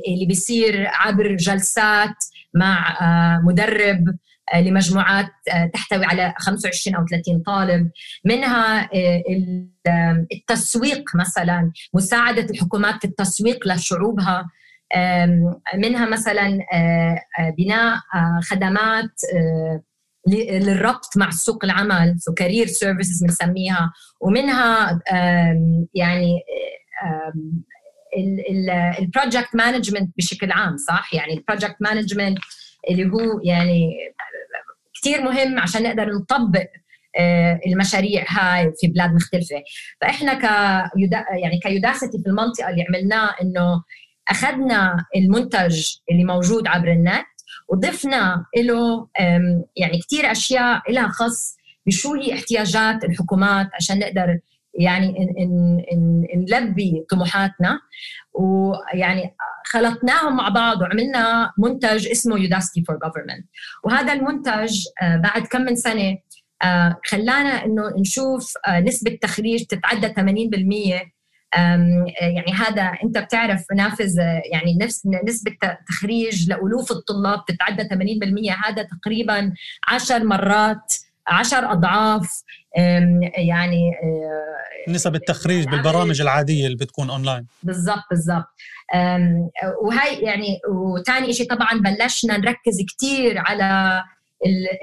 اللي 0.07 0.25
بيصير 0.27 0.87
عبر 0.87 1.35
جلسات 1.35 2.15
مع 2.53 2.97
مدرب 3.43 4.07
آه، 4.09 4.17
لمجموعات 4.55 5.29
آه، 5.53 5.65
تحتوي 5.73 6.05
على 6.05 6.33
25 6.37 6.95
أو 6.95 7.05
30 7.05 7.41
طالب. 7.45 7.91
منها 8.25 8.89
آه، 8.93 10.27
التسويق 10.33 11.03
مثلا 11.15 11.71
مساعدة 11.93 12.43
الحكومات 12.43 12.95
في 13.01 13.05
التسويق 13.05 13.67
لشعوبها. 13.67 14.49
منها 15.75 16.09
مثلا 16.09 16.59
بناء 17.57 17.99
خدمات 18.41 19.11
للربط 20.27 21.17
مع 21.17 21.29
سوق 21.29 21.65
العمل. 21.65 22.15
so 22.19 22.33
career 22.33 22.67
services 22.67 23.23
بنسميها. 23.23 23.93
ومنها 24.21 25.01
يعني 25.93 26.39
ال 28.99 29.06
project 29.06 29.55
management 29.55 30.13
بشكل 30.17 30.51
عام 30.51 30.77
صح؟ 30.77 31.13
يعني 31.13 31.33
ال 31.33 31.38
project 31.38 31.75
management 31.79 32.37
اللي 32.89 33.05
هو 33.05 33.41
يعني 33.43 33.91
كثير 35.01 35.21
مهم 35.21 35.59
عشان 35.59 35.83
نقدر 35.83 36.09
نطبق 36.09 36.67
آه، 37.19 37.59
المشاريع 37.67 38.25
هاي 38.29 38.73
في 38.81 38.87
بلاد 38.87 39.13
مختلفة. 39.13 39.63
فإحنا 40.01 40.33
ك 40.33 40.43
يعني 41.43 41.59
ك 41.63 41.70
Udacity 41.70 42.17
في 42.23 42.29
المنطقة 42.29 42.69
اللي 42.69 42.85
عملناه 42.89 43.35
إنه 43.41 43.83
أخذنا 44.27 45.05
المنتج 45.15 45.85
اللي 46.11 46.23
موجود 46.23 46.67
عبر 46.67 46.91
النت 46.91 47.25
وضفنا 47.69 48.45
له 48.57 49.07
يعني 49.75 49.99
كثير 50.07 50.31
أشياء 50.31 50.91
لها 50.91 51.07
خص 51.07 51.57
بشو 51.85 52.13
هي 52.13 52.33
احتياجات 52.33 53.03
الحكومات 53.03 53.67
عشان 53.73 53.99
نقدر 53.99 54.39
يعني 54.79 55.35
نلبي 56.51 57.05
طموحاتنا. 57.09 57.79
ويعني 58.37 59.35
خلطناهم 59.65 60.35
مع 60.35 60.49
بعض 60.49 60.81
وعملنا 60.81 61.51
منتج 61.57 62.07
اسمه 62.07 62.39
Udacity 62.39 62.83
for 62.83 62.99
Government 63.03 63.45
وهذا 63.83 64.13
المنتج 64.13 64.85
آه، 65.01 65.17
بعد 65.17 65.47
كم 65.47 65.61
من 65.61 65.75
سنة 65.75 66.17
آه، 66.63 66.97
خلانا 67.05 67.65
إنه 67.65 67.83
نشوف 67.99 68.53
آه، 68.67 68.79
نسبة 68.79 69.17
تخريج 69.21 69.65
تتعدى 69.65 70.07
80% 70.07 71.17
يعني 72.21 72.53
هذا 72.53 72.91
أنت 73.03 73.17
بتعرف 73.17 73.65
نافذ 73.75 74.17
يعني 74.51 74.77
نفس 74.81 75.07
نسبة 75.27 75.57
تخريج 75.87 76.49
لألوف 76.49 76.91
الطلاب 76.91 77.45
تتعدى 77.45 77.83
80% 77.83 78.65
هذا 78.65 78.83
تقريبا 78.83 79.53
10 79.87 80.23
مرات 80.23 80.93
عشر 81.27 81.71
أضعاف 81.71 82.43
يعني 83.37 83.91
آه، 84.03 84.91
نسب 84.91 85.15
التخريج 85.15 85.65
بالبرامج 85.67 86.21
العادية 86.21 86.65
اللي 86.65 86.77
بتكون 86.77 87.09
اونلاين 87.09 87.47
بالضبط 87.63 88.03
بالضبط. 88.09 88.45
وهي 89.81 90.21
يعني 90.21 90.59
وثاني 90.69 91.33
شيء 91.33 91.49
طبعا 91.49 91.69
بلشنا 91.73 92.37
نركز 92.37 92.77
كثير 92.89 93.37
على 93.37 94.03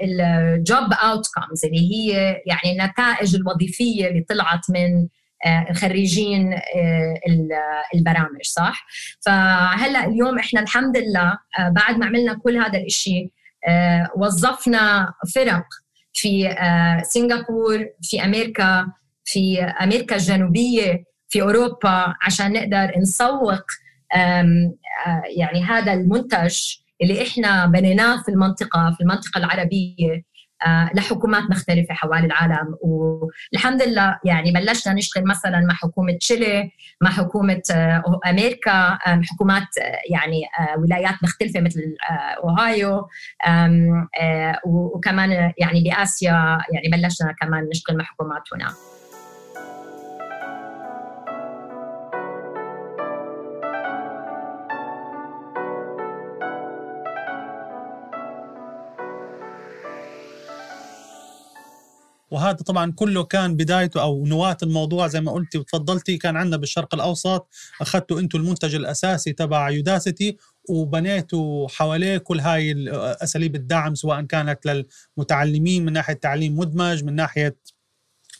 الجوب 0.03 0.93
اوتكمز 0.93 1.65
اللي 1.65 1.91
هي 1.91 2.41
يعني 2.45 2.71
النتائج 2.71 3.35
الوظيفية 3.35 4.07
اللي 4.07 4.25
طلعت 4.29 4.69
من 4.69 5.07
آه، 5.45 5.73
خريجين 5.73 6.53
آه، 6.53 7.19
البرامج 7.95 8.43
صح؟ 8.43 8.85
فهلأ 9.25 10.05
اليوم 10.05 10.39
إحنا 10.39 10.59
الحمد 10.59 10.97
لله 10.97 11.37
بعد 11.59 11.97
ما 11.97 12.05
عملنا 12.05 12.33
كل 12.33 12.57
هذا 12.57 12.79
الشيء 12.79 13.31
وظفنا 14.17 15.13
فرق 15.35 15.65
في 16.15 16.47
آه، 16.49 17.01
سنغافور 17.03 17.85
في 18.01 18.23
أمريكا 18.25 18.87
في 19.25 19.61
أمريكا 19.63 20.15
الجنوبية 20.15 21.03
في 21.29 21.41
أوروبا 21.41 22.13
عشان 22.21 22.53
نقدر 22.53 22.91
نسوق 22.99 23.63
آه، 24.15 24.71
يعني 25.37 25.63
هذا 25.63 25.93
المنتج 25.93 26.57
اللي 27.01 27.23
إحنا 27.27 27.65
بنيناه 27.65 28.23
في 28.23 28.29
المنطقة 28.29 28.93
في 28.97 29.01
المنطقة 29.01 29.37
العربية. 29.37 30.23
لحكومات 30.93 31.43
مختلفة 31.49 31.93
حوالي 31.93 32.25
العالم. 32.25 32.75
والحمد 32.81 33.81
لله 33.81 34.19
يعني 34.23 34.51
بلشنا 34.51 34.93
نشتغل 34.93 35.23
مثلا 35.27 35.59
مع 35.59 35.73
حكومة 35.73 36.13
تشيلي 36.13 36.71
مع 37.01 37.09
حكومة 37.09 37.61
آه، 37.71 38.03
أمريكا 38.27 38.97
حكومات 39.31 39.67
آه، 39.81 39.99
يعني 40.09 40.41
ولايات 40.77 41.15
مختلفة 41.23 41.61
مثل 41.61 41.95
أوهايو. 42.43 43.07
وكمان 44.65 45.31
يعني 45.57 45.83
بآسيا 45.83 46.57
يعني 46.71 46.89
بلشنا 46.91 47.35
كمان 47.41 47.69
نشتغل 47.69 47.97
مع 47.97 48.03
حكومات 48.03 48.43
هنا 48.53 48.94
وهذا 62.35 62.53
طبعا 62.53 62.91
كله 62.91 63.23
كان 63.23 63.55
بدايته 63.55 64.01
أو 64.01 64.25
نواة 64.25 64.57
الموضوع 64.63 65.07
زي 65.07 65.21
ما 65.21 65.31
قلتي 65.31 65.57
وتفضلتي 65.57 66.17
كان 66.17 66.35
عندنا 66.37 66.57
بالشرق 66.57 66.95
الأوسط 66.95 67.47
أخذتوا 67.81 68.19
أنتم 68.19 68.39
المنتج 68.39 68.75
الأساسي 68.75 69.33
تبع 69.33 69.69
يوداسيتي 69.69 70.37
وبنيتوا 70.69 71.67
حواليه 71.67 72.17
كل 72.17 72.39
هاي 72.39 72.75
أساليب 73.23 73.55
الدعم 73.55 73.95
سواء 73.95 74.21
كانت 74.21 74.59
للمتعلمين 75.17 75.85
من 75.85 75.93
ناحية 75.93 76.13
تعليم 76.13 76.57
مدمج 76.57 77.03
من 77.03 77.15
ناحية 77.15 77.57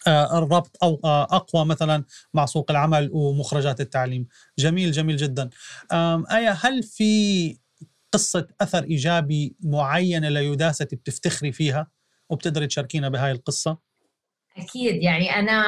آه، 0.07 0.37
الربط 0.37 0.77
أو 0.83 0.99
آه، 1.03 1.23
أقوى 1.23 1.65
مثلا 1.65 2.03
مع 2.33 2.45
سوق 2.45 2.71
العمل 2.71 3.09
ومخرجات 3.13 3.81
التعليم. 3.81 4.27
جميل 4.59 4.91
جميل 4.91 5.17
جدا. 5.17 5.49
آية 6.31 6.51
هل 6.51 6.83
في 6.83 7.57
قصة 8.11 8.47
أثر 8.61 8.83
إيجابي 8.83 9.55
معينة 9.63 10.29
ليوداستي 10.29 10.95
بتفتخري 10.95 11.51
فيها 11.51 11.87
وبتقدري 12.29 12.67
تشاركينا 12.67 13.09
بهاي 13.09 13.31
القصة؟ 13.31 13.84
أكيد 14.57 15.03
يعني 15.03 15.39
أنا 15.39 15.65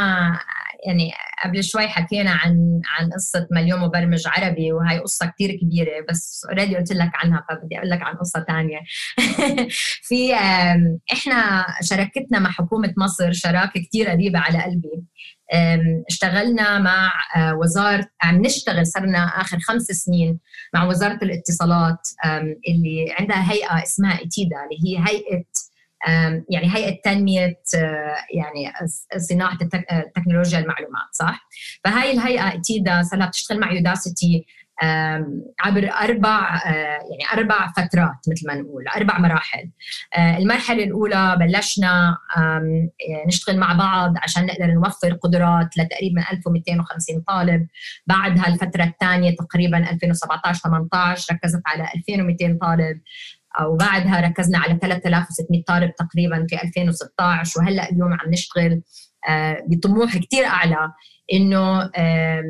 يعني 0.88 1.12
قبل 1.43 1.63
شوي 1.63 1.88
حكينا 1.88 2.32
عن 2.32 2.82
عن 2.86 3.12
قصة 3.13 3.47
مليون 3.52 3.80
مبرمج 3.80 4.28
عربي 4.28 4.71
وهي 4.71 5.00
قصة 5.00 5.26
كثير 5.26 5.52
كبيرة 5.56 6.06
بس 6.10 6.45
اوريدي 6.50 6.78
قلت 6.78 6.91
لك 6.91 7.12
عنها 7.13 7.45
فبدي 7.50 7.78
أقول 7.78 7.89
لك 7.89 8.02
عن 8.02 8.15
قصة 8.15 8.45
ثانية 8.47 8.80
في 10.08 10.34
إحنا 11.13 11.65
شراكتنا 11.82 12.39
مع 12.39 12.52
حكومة 12.52 12.93
مصر 12.97 13.32
شراكة 13.32 13.82
كثير 13.82 14.10
قريبة 14.10 14.39
على 14.39 14.63
قلبي. 14.63 15.04
اشتغلنا 16.10 16.80
مع 16.80 17.12
آه، 17.36 17.56
وزارة 17.56 18.08
عم 18.21 18.41
نشتغل 18.41 18.88
صرنا 18.88 19.19
آخر 19.19 19.60
خمس 19.60 19.84
سنين 19.84 20.39
مع 20.73 20.84
وزارة 20.84 21.19
الاتصالات 21.23 22.08
اللي 22.69 23.15
عندها 23.19 23.52
هيئة 23.52 23.84
اسمها 23.84 24.13
إتيدا 24.13 24.58
اللي 24.63 24.97
هي 24.97 25.04
هيئة 25.08 25.43
يعني 26.49 26.75
هيئه 26.75 27.01
تنميه 27.03 27.60
آه، 27.75 28.15
يعني 28.33 28.73
صناعة 29.17 29.57
آه، 29.91 30.12
تكنولوجيا 30.15 30.60
المعلومات 30.60 31.07
صح؟ 31.12 31.47
فهاي 31.83 32.12
الهيئة 32.12 32.47
أكيد 32.47 32.89
صار 33.01 33.27
بتشتغل 33.27 33.60
مع 33.60 33.71
يوداسيتي 33.71 34.45
عبر 35.60 35.89
أربع 35.91 36.55
آه، 36.65 36.69
يعني 36.69 37.23
أربع 37.33 37.71
فترات 37.71 38.17
مثل 38.27 38.47
ما 38.47 38.55
نقول 38.55 38.88
أربع 38.88 39.19
مراحل. 39.19 39.69
المرحلة 40.17 40.83
الأولى 40.83 41.38
بلشنا 41.39 42.17
نشتغل 43.27 43.57
مع 43.57 43.73
بعض 43.73 44.13
عشان 44.17 44.45
نقدر 44.45 44.65
نوفر 44.65 45.13
قدرات 45.13 45.77
لتقريبا 45.77 46.25
1250 46.31 47.21
طالب. 47.27 47.67
بعدها 48.07 48.47
الفترة 48.47 48.83
الثانية 48.83 49.36
تقريبا 49.36 49.77
2017 49.77 50.60
18 50.60 51.33
ركزت 51.33 51.62
على 51.65 51.88
2200 51.95 52.57
طالب. 52.62 53.01
وبعدها 53.65 54.21
ركزنا 54.21 54.57
على 54.57 54.79
3600 54.81 55.63
طالب 55.67 55.95
تقريبا 55.95 56.45
في 56.49 56.61
2016 56.63 57.59
وهلأ 57.59 57.89
اليوم 57.89 58.13
عم 58.13 58.31
نشتغل 58.31 58.81
آه، 59.29 59.63
بطموح 59.67 60.17
كثير 60.17 60.45
أعلى 60.45 60.91
إنه 61.33 61.91
آه، 61.95 62.43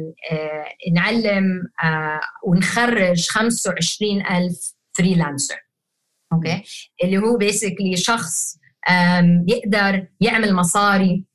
نعلم 0.94 1.64
آه، 1.84 2.20
ونخرج 2.44 3.28
25000 3.28 4.74
freelancer. 4.98 5.56
Okay؟ 6.34 6.64
اللي 7.04 7.18
هو 7.18 7.38
basically 7.38 7.98
شخص 7.98 8.58
بيقدر 9.46 10.08
يعمل 10.22 10.54
مصاري 10.54 11.26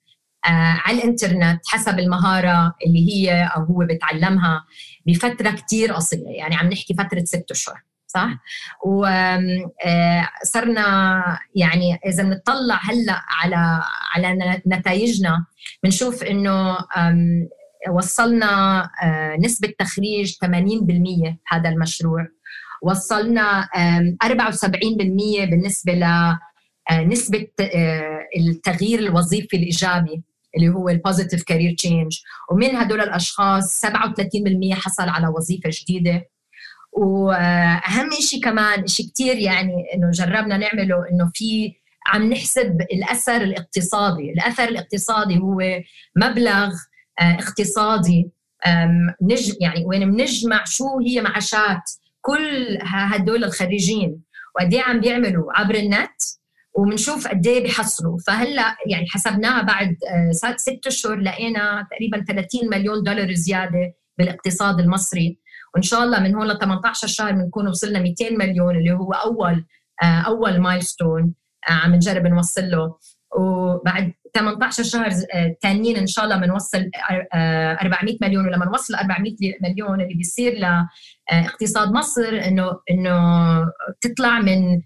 على 0.45 0.97
الإنترنت 0.99 1.61
حسب 1.67 1.99
المهارة 1.99 2.75
اللي 2.87 3.13
هي 3.13 3.45
أو 3.57 3.65
هو 3.65 3.87
بتعلمها 3.91 4.65
بفترة 5.07 5.51
كثير 5.51 5.93
قصيرة 5.93 6.29
يعني 6.29 6.55
عم 6.57 6.67
نحكي 6.67 6.95
فترة 6.95 7.25
ست 7.25 7.51
أشهر. 7.51 7.83
صح؟ 8.15 8.39
وصرنا 8.85 9.57
آه، 11.17 11.39
يعني 11.55 11.99
إذا 12.07 12.23
بنطلع 12.23 12.81
هلأ 12.83 13.23
على 13.29 13.83
على 14.15 14.61
نتائجنا 14.67 15.47
بنشوف 15.83 16.23
إنه 16.23 16.77
وصلنا 17.91 18.83
آه، 19.03 19.37
نسبة 19.37 19.73
تخريج 19.79 20.33
80% 20.33 21.39
هذا 21.49 21.69
المشروع. 21.69 22.29
وصلنا 22.83 23.69
74% 24.23 25.45
بالنسبة 25.45 25.93
لنسبه 26.91 27.47
آه، 27.61 28.19
التغيير 28.37 28.99
الوظيفي 28.99 29.57
الإيجابي 29.57 30.23
اللي 30.57 30.69
هو 30.69 30.89
ال 30.89 30.95
positive 30.95 31.43
career 31.43 31.75
change 31.75 32.19
ومن 32.51 32.77
هدول 32.77 33.01
الأشخاص 33.01 33.87
37% 33.87 34.75
حصل 34.75 35.09
على 35.09 35.29
وظيفة 35.29 35.71
جديدة. 35.73 36.23
وأهم 36.93 38.11
شيء 38.21 38.43
كمان 38.43 38.87
شيء 38.87 39.07
كثير 39.15 39.37
يعني 39.37 39.75
إنه 39.95 40.11
جربنا 40.11 40.57
نعمله 40.57 41.09
إنه 41.11 41.31
في 41.35 41.73
عم 42.07 42.33
نحسب 42.33 42.81
الأثر 42.93 43.37
الاقتصادي، 43.37 44.31
الأثر 44.33 44.65
الاقتصادي 44.65 45.39
هو 45.39 45.61
مبلغ 46.17 46.73
آه، 47.21 47.35
اقتصادي. 47.35 48.31
نج 49.23 49.53
يعني 49.61 49.85
وين 49.85 50.11
بنجمع 50.11 50.65
شو 50.65 50.85
هي 51.07 51.21
معاشات 51.21 51.83
كل 52.21 52.79
هدول 52.83 53.45
الخريجين. 53.45 54.23
وقد 54.57 54.75
إيه 54.75 54.83
عم 54.83 55.01
بيعملوا 55.01 55.59
عبر 55.59 55.75
النت 55.75 56.23
وبنشوف 56.75 57.29
قد 57.29 57.47
إيه 57.47 57.63
بيحصلوا. 57.63 58.19
فهلأ 58.27 58.77
يعني 58.87 59.07
حسبناها 59.09 59.63
بعد 59.63 59.97
آه، 60.09 60.55
ست 60.57 60.87
أشهر 60.87 61.17
لقينا 61.17 61.87
تقريبا 61.91 62.25
30 62.29 62.71
مليون 62.71 63.03
دولار 63.03 63.33
زيادة 63.33 63.95
بالاقتصاد 64.19 64.81
المصري. 64.81 65.39
وإن 65.75 65.83
شاء 65.83 66.03
الله 66.03 66.21
من 66.21 66.35
هون 66.35 66.49
ل 66.49 66.59
18 66.59 67.07
شهر 67.07 67.33
بنكون 67.33 67.69
وصلنا 67.69 68.01
200 68.01 68.31
مليون 68.31 68.77
اللي 68.77 68.93
هو 68.93 69.13
أول 69.13 69.65
آه، 70.03 70.21
أول 70.27 70.61
مايلستون 70.61 71.35
آه، 71.69 71.73
عم 71.73 71.95
نجرب 71.95 72.27
نوصل 72.27 72.71
له. 72.71 72.97
وبعد 73.37 74.13
18 74.35 74.83
شهر 74.83 75.11
تانيين 75.61 75.97
إن 75.97 76.07
شاء 76.07 76.25
الله 76.25 76.37
بنوصل 76.37 76.91
400 77.35 78.17
مليون. 78.21 78.47
ولما 78.47 78.65
نوصل 78.65 78.95
400 78.95 79.35
مليون 79.63 80.01
اللي 80.01 80.15
بيصير 80.15 80.53
لاقتصاد 80.53 81.93
مصر 81.93 82.29
إنه 82.47 82.81
إنه 82.91 83.19
تطلع 84.01 84.39
من 84.39 84.81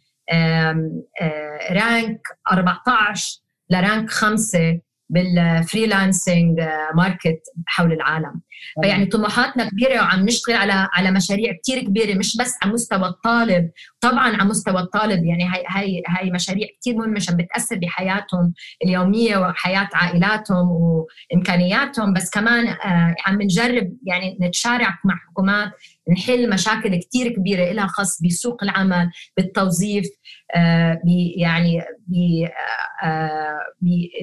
rank 1.70 2.20
14 2.52 3.40
ل 3.70 3.78
rank 3.78 4.10
5 4.10 4.80
بال 5.08 5.32
freelancing 5.32 6.60
market 6.94 7.40
حول 7.66 7.92
العالم. 7.92 8.40
فيعني 8.82 9.06
طموحاتنا 9.06 9.68
كبيرة 9.68 9.94
وعم 10.00 10.24
نشتغل 10.24 10.56
على 10.56 10.88
على 10.92 11.10
مشاريع 11.10 11.52
كثير 11.62 11.80
كبيرة 11.84 12.14
مش 12.18 12.36
بس 12.36 12.54
على 12.62 12.72
مستوى 12.72 13.08
الطالب 13.08 13.70
طبعا 14.10 14.36
على 14.36 14.44
مستوى 14.44 14.80
الطالب 14.80 15.24
يعني 15.24 15.44
هاي 15.44 15.64
هاي 15.68 16.02
هاي 16.08 16.30
مشاريع 16.30 16.66
كثير 16.80 16.96
مهمة 16.96 17.16
عشان 17.16 17.36
بتأثر 17.36 17.76
بحياتهم 17.76 18.54
اليومية 18.84 19.36
وحياة 19.36 19.88
عائلاتهم 19.94 20.68
وإمكانياتهم. 20.70 22.12
بس 22.12 22.30
كمان 22.30 22.66
آه 22.68 23.14
عم 23.26 23.42
نجرب 23.42 23.92
يعني 24.06 24.38
نتشارك 24.40 24.94
مع 25.04 25.14
حكومات 25.30 25.70
نحل 26.12 26.50
مشاكل 26.50 26.96
كثير 26.96 27.28
كبيرة 27.32 27.72
لها 27.72 27.86
خاص 27.86 28.22
بسوق 28.22 28.62
العمل 28.64 29.10
بالتوظيف 29.36 30.06
آه 30.56 31.00
يعني 31.36 31.82
آه 33.04 33.58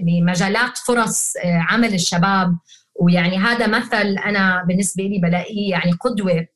بمجالات 0.04 0.78
فرص 0.78 1.34
عمل 1.46 1.94
الشباب. 1.94 2.58
ويعني 2.96 3.38
هذا 3.38 3.68
مثل 3.68 4.18
أنا 4.18 4.64
بالنسبة 4.68 5.04
لي 5.04 5.20
بلاقيه 5.20 5.72
يعني 5.72 5.92
قدوة 5.92 6.48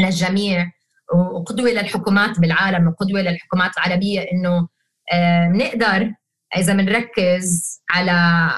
للجميع. 0.00 0.70
وقدوة 1.14 1.70
للحكومات 1.70 2.40
بالعالم 2.40 2.88
وقدوة 2.88 3.20
للحكومات 3.20 3.70
العربية 3.78 4.20
إنه 4.20 4.68
بنقدر 5.52 6.14
إذا 6.56 6.72
بنركز 6.72 7.80
على 7.90 8.50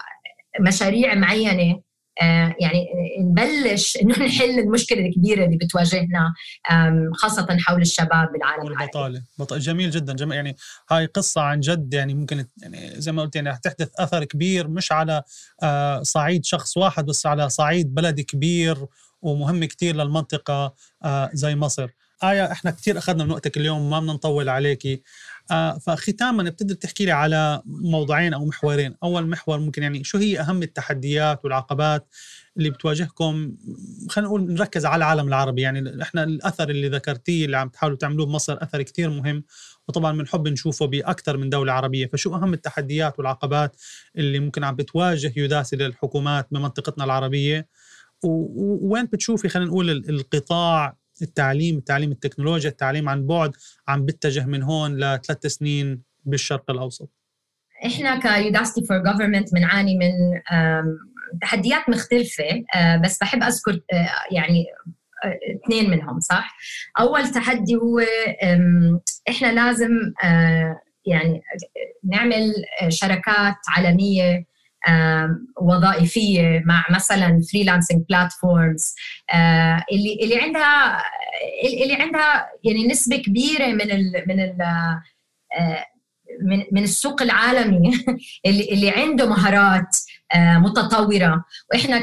مشاريع 0.60 1.14
معينة 1.14 1.80
يعني 2.60 2.86
نبلش 3.20 3.96
إنه 3.96 4.18
نحل 4.18 4.58
المشكلة 4.58 5.06
الكبيرة 5.06 5.44
اللي 5.44 5.56
بتواجهنا 5.56 6.34
خاصة 7.14 7.56
حول 7.60 7.82
الشباب 7.82 8.32
بالعالم 8.32 8.64
والبطالة. 8.64 9.22
بط... 9.38 9.54
جميل 9.54 9.90
جدا. 9.90 10.12
جميل. 10.12 10.34
يعني 10.36 10.56
هاي 10.90 11.06
قصة 11.06 11.40
عن 11.40 11.60
جد 11.60 11.94
يعني 11.94 12.14
ممكن 12.14 12.46
يعني 12.62 13.00
زي 13.00 13.12
ما 13.12 13.22
قلت 13.22 13.36
يعني 13.36 13.58
تحدث 13.62 13.88
أثر 13.98 14.24
كبير 14.24 14.68
مش 14.68 14.92
على 14.92 15.22
صعيد 16.02 16.44
شخص 16.44 16.76
واحد 16.76 17.06
بس 17.06 17.26
على 17.26 17.48
صعيد 17.48 17.94
بلد 17.94 18.20
كبير 18.20 18.86
ومهم 19.22 19.64
كتير 19.64 19.96
للمنطقة 19.96 20.74
زي 21.32 21.56
مصر. 21.56 21.88
آية 22.24 22.52
إحنا 22.52 22.70
كثير 22.70 22.98
أخذنا 22.98 23.24
من 23.24 23.30
وقتك 23.30 23.56
اليوم 23.56 23.90
ما 23.90 24.00
بدنا 24.00 24.12
نطول 24.12 24.48
عليكي 24.48 25.02
آه 25.50 25.78
فختاما 25.78 26.42
بتقدر 26.42 26.74
تحكي 26.74 27.04
لي 27.04 27.10
على 27.12 27.62
موضوعين 27.66 28.34
أو 28.34 28.44
محورين، 28.44 28.94
أول 29.02 29.26
محور 29.28 29.58
ممكن 29.58 29.82
يعني 29.82 30.04
شو 30.04 30.18
هي 30.18 30.40
أهم 30.40 30.62
التحديات 30.62 31.44
والعقبات 31.44 32.08
اللي 32.56 32.70
بتواجهكم؟ 32.70 33.56
خلينا 34.08 34.28
نقول 34.28 34.52
نركز 34.52 34.86
على 34.86 34.96
العالم 34.96 35.28
العربي. 35.28 35.62
يعني 35.62 36.02
إحنا 36.02 36.24
الأثر 36.24 36.70
اللي 36.70 36.88
ذكرتيه 36.88 37.44
اللي 37.44 37.56
عم 37.56 37.68
تحاولوا 37.68 37.98
تعملوه 37.98 38.26
بمصر 38.26 38.58
أثر 38.62 38.82
كثير 38.82 39.10
مهم 39.10 39.44
وطبعا 39.88 40.16
بنحب 40.16 40.48
نشوفه 40.48 40.86
باكثر 40.86 41.36
من 41.36 41.50
دولة 41.50 41.72
عربية. 41.72 42.06
فشو 42.06 42.34
أهم 42.34 42.54
التحديات 42.54 43.18
والعقبات 43.18 43.76
اللي 44.16 44.38
ممكن 44.38 44.64
عم 44.64 44.76
بتواجه 44.76 45.32
يوداسي 45.36 45.76
للحكومات 45.76 46.48
بمنطقتنا 46.50 47.04
العربية؟ 47.04 47.68
ووين 48.22 49.04
بتشوفي 49.06 49.48
خلينا 49.48 49.68
نقول 49.68 49.90
القطاع 49.90 51.01
التعليم 51.22 51.78
التعليم 51.78 52.12
التكنولوجيا 52.12 52.70
التعليم 52.70 53.08
عن 53.08 53.26
بعد 53.26 53.52
عم 53.88 54.06
بتجه 54.06 54.46
من 54.46 54.62
هون 54.62 54.96
لثلاث 54.96 55.46
سنين 55.46 56.02
بالشرق 56.24 56.70
الأوسط. 56.70 57.10
إحنا 57.86 58.18
ك 58.20 58.29
Udacity 58.29 58.86
for 58.86 58.98
Government 58.98 59.54
بنعاني 59.54 59.98
من 59.98 60.12
تحديات 61.40 61.88
مختلفة 61.88 62.64
بس 63.04 63.18
بحب 63.18 63.42
أذكر 63.42 63.80
يعني 64.30 64.64
اثنين 65.64 65.90
منهم 65.90 66.20
صح؟ 66.20 66.56
أول 67.00 67.28
تحدي 67.28 67.74
هو 67.74 68.00
إحنا 69.28 69.52
لازم 69.52 69.90
يعني 71.06 71.42
نعمل 72.04 72.52
شراكات 72.88 73.56
عالمية 73.68 74.51
وظائفية 75.60 76.62
مع 76.66 76.84
مثلا 76.90 77.40
freelancing 77.52 78.04
platforms 78.08 78.94
اللي 79.92 80.18
اللي 80.22 80.40
عندها 80.40 81.02
اللي 81.82 81.94
عندها 81.94 82.48
يعني 82.64 82.86
نسبة 82.86 83.16
كبيرة 83.16 83.66
من 83.66 83.90
ال 83.90 84.24
من 84.26 84.40
ال 84.40 84.56
من 86.42 86.64
من 86.72 86.82
السوق 86.82 87.22
العالمي 87.22 87.90
اللي 88.46 88.68
اللي 88.72 88.90
عنده 88.90 89.26
مهارات 89.26 89.96
متطورة. 90.36 91.44
وإحنا 91.72 92.00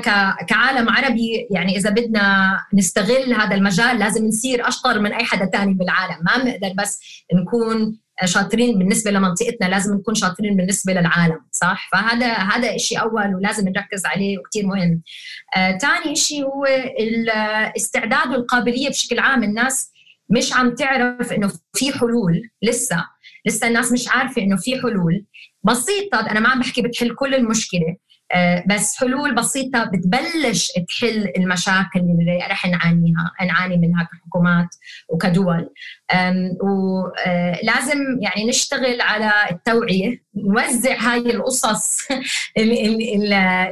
كعالم 0.48 0.90
عربي 0.90 1.48
يعني 1.52 1.78
إذا 1.78 1.90
بدنا 1.90 2.58
نستغل 2.74 3.34
هذا 3.34 3.56
المجال 3.56 4.00
لازم 4.00 4.26
نصير 4.26 4.68
أشطر 4.68 5.00
من 5.00 5.14
أي 5.14 5.26
حدا 5.26 5.46
تاني 5.46 5.74
بالعالم. 5.74 6.24
ما 6.24 6.44
بنقدر 6.44 6.74
بس 6.78 7.24
نكون 7.34 8.00
شاطرين 8.26 8.78
بالنسبة 8.80 9.12
لمنطقتنا 9.12 9.68
لازم 9.68 9.96
نكون 9.96 10.16
شاطرين 10.16 10.56
بالنسبة 10.56 10.94
للعالم 10.94 11.40
صح؟ 11.52 11.90
فهذا 11.92 12.34
هذا 12.34 12.78
شيء 12.78 13.02
أول 13.02 13.36
ولازم 13.36 13.70
نركز 13.70 14.06
عليه 14.06 14.38
وكثير 14.38 14.66
مهم. 14.66 15.02
ثاني 15.56 16.12
آه 16.12 16.14
شيء 16.14 16.44
هو 16.44 16.66
الاستعداد 17.00 18.28
والقابلية 18.32 18.90
بشكل 18.90 19.20
عام. 19.20 19.44
الناس 19.44 19.92
مش 20.30 20.54
عم 20.54 20.76
تعرف 20.76 21.34
إنه 21.34 21.52
في 21.74 21.94
حلول 21.94 22.50
لسه 22.62 23.06
لسه 23.46 23.68
الناس 23.68 23.92
مش 23.92 24.08
عارفة 24.08 24.42
إنه 24.42 24.58
في 24.58 24.82
حلول. 24.82 25.26
بسيطة 25.64 26.20
أنا 26.20 26.40
ما 26.40 26.50
عم 26.50 26.60
بحكي 26.60 26.82
بتحل 26.82 27.16
كل 27.16 27.36
المشكلة 27.36 27.96
بس 28.68 28.96
حلول 28.98 29.36
بسيطة 29.36 29.84
بتبلش 29.84 30.72
تحل 30.88 31.32
المشاكل 31.38 32.00
اللي 32.00 32.38
رح 32.50 32.66
نعانيها 32.66 33.32
نعاني 33.48 33.78
منها 33.78 34.04
كحكومات 34.04 34.68
وكدول. 35.10 35.70
ولازم 36.62 37.98
يعني 38.22 38.50
نشتغل 38.50 39.02
على 39.02 39.32
التوعية 39.52 40.24
نوزع 40.36 40.98
هاي 41.00 41.20
القصص 41.20 42.08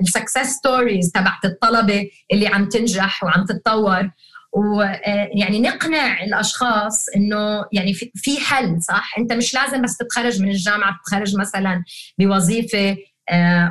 ال 0.02 0.07
success 0.07 0.48
stories 0.48 1.12
تبعت 1.12 1.46
الطلبة 1.46 2.10
اللي 2.34 2.48
عم 2.48 2.70
تنجح 2.70 3.24
وعم 3.24 3.46
تتطور. 3.46 4.10
ويعني 4.54 5.60
نقنع 5.60 6.24
الأشخاص 6.24 7.06
إنه 7.16 7.66
يعني 7.74 7.94
في 7.94 8.40
حل 8.40 8.82
صح؟ 8.82 9.16
أنت 9.18 9.34
مش 9.34 9.54
لازم 9.54 9.82
بس 9.82 9.98
تتخرج 9.98 10.42
من 10.42 10.50
الجامعة 10.50 11.00
تتخرج 11.04 11.38
مثلا 11.38 11.84
بوظيفة 12.20 12.90
آه 12.90 12.98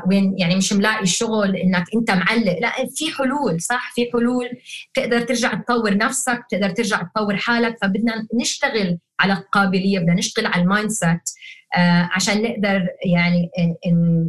وين 0.09 0.35
يعني 0.39 0.57
مش 0.57 0.73
ملاقي 0.73 1.07
شغل 1.07 1.57
إنك 1.57 1.85
أنت 1.95 2.11
معلق. 2.11 2.59
لا 2.61 2.73
في 2.97 3.13
حلول 3.19 3.61
صح؟ 3.61 3.93
في 3.95 4.11
حلول. 4.13 4.49
تقدر 4.95 5.21
ترجع 5.21 5.55
تطور 5.55 5.97
نفسك 5.97 6.41
تقدر 6.51 6.71
ترجع 6.71 7.03
تطور 7.03 7.37
حالك. 7.37 7.77
فبدنا 7.83 8.27
نشتغل 8.41 8.99
على 9.21 9.33
القابلية 9.33 9.99
بدنا 9.99 10.15
نشتغل 10.15 10.47
على 10.47 10.63
ال 10.63 10.91
mindset 10.91 11.31
آه 11.77 12.09
عشان 12.13 12.43
نقدر 12.43 12.87
يعني 13.05 13.51
إن 13.87 14.27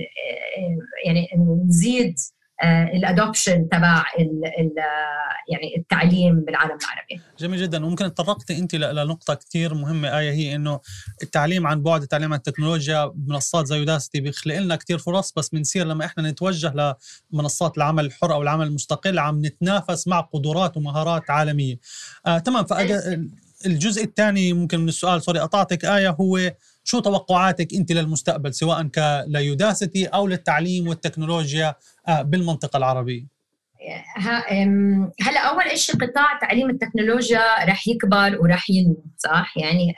يعني 1.06 1.28
نزيد 1.68 2.16
الادوبشن 2.64 3.70
تبع 3.70 4.04
يعني 5.50 5.78
التعليم 5.78 6.40
بالعالم 6.40 6.78
العربي. 6.82 7.22
جميل 7.40 7.62
جدا. 7.62 7.86
وممكن 7.86 8.14
تطرقتي 8.14 8.58
انت 8.58 8.76
لنقطة 8.76 9.34
كثير 9.34 9.74
مهمة. 9.74 10.18
آية 10.20 10.32
هي 10.32 10.56
إنه 10.56 10.80
التعليم 11.24 11.68
عن 11.68 11.84
بعد 11.84 12.02
التعليم 12.02 12.34
عن 12.34 12.38
التكنولوجيا 12.38 13.06
بمنصات 13.06 13.66
زي 13.68 13.78
يوداستي 13.78 14.20
بيخلق 14.20 14.60
لنا 14.60 14.76
كثير 14.76 14.98
فرص 14.98 15.34
بس 15.38 15.50
بنصير 15.50 15.86
لما 15.86 16.06
إحنا 16.06 16.30
نتوجه 16.30 16.96
لمنصات 17.34 17.78
العمل 17.78 18.06
الحر 18.06 18.34
أو 18.34 18.42
العمل 18.42 18.68
المستقل 18.68 19.20
عم 19.20 19.46
نتنافس 19.46 20.08
مع 20.08 20.20
قدرات 20.20 20.78
ومهارات 20.78 21.30
عالمية. 21.30 21.80
آه 22.26 22.38
تمام. 22.38 22.66
فالجزء 22.66 24.04
الثاني 24.04 24.54
ممكن 24.54 24.80
من 24.80 24.88
السؤال 24.90 25.22
سوري 25.22 25.40
قطعتك 25.40 25.86
آية 25.86 26.10
هو 26.10 26.52
شو 26.88 27.00
توقعاتك 27.00 27.74
أنت 27.74 27.92
للمستقبل 27.92 28.54
سواء 28.54 28.88
كليوداسيتي 28.88 30.06
أو 30.06 30.28
للتعليم 30.28 30.88
والتكنولوجيا 30.88 31.76
بالمنطقة 32.10 32.78
العربية؟ 32.78 33.26
هلا 35.22 35.40
أول 35.50 35.78
شيء 35.80 35.96
قطاع 35.96 36.40
تعليم 36.42 36.70
التكنولوجيا 36.70 37.66
رح 37.66 37.88
يكبر 37.88 38.38
ورح 38.42 38.70
ينمو 38.70 39.04
صح 39.18 39.58
يعني 39.58 39.96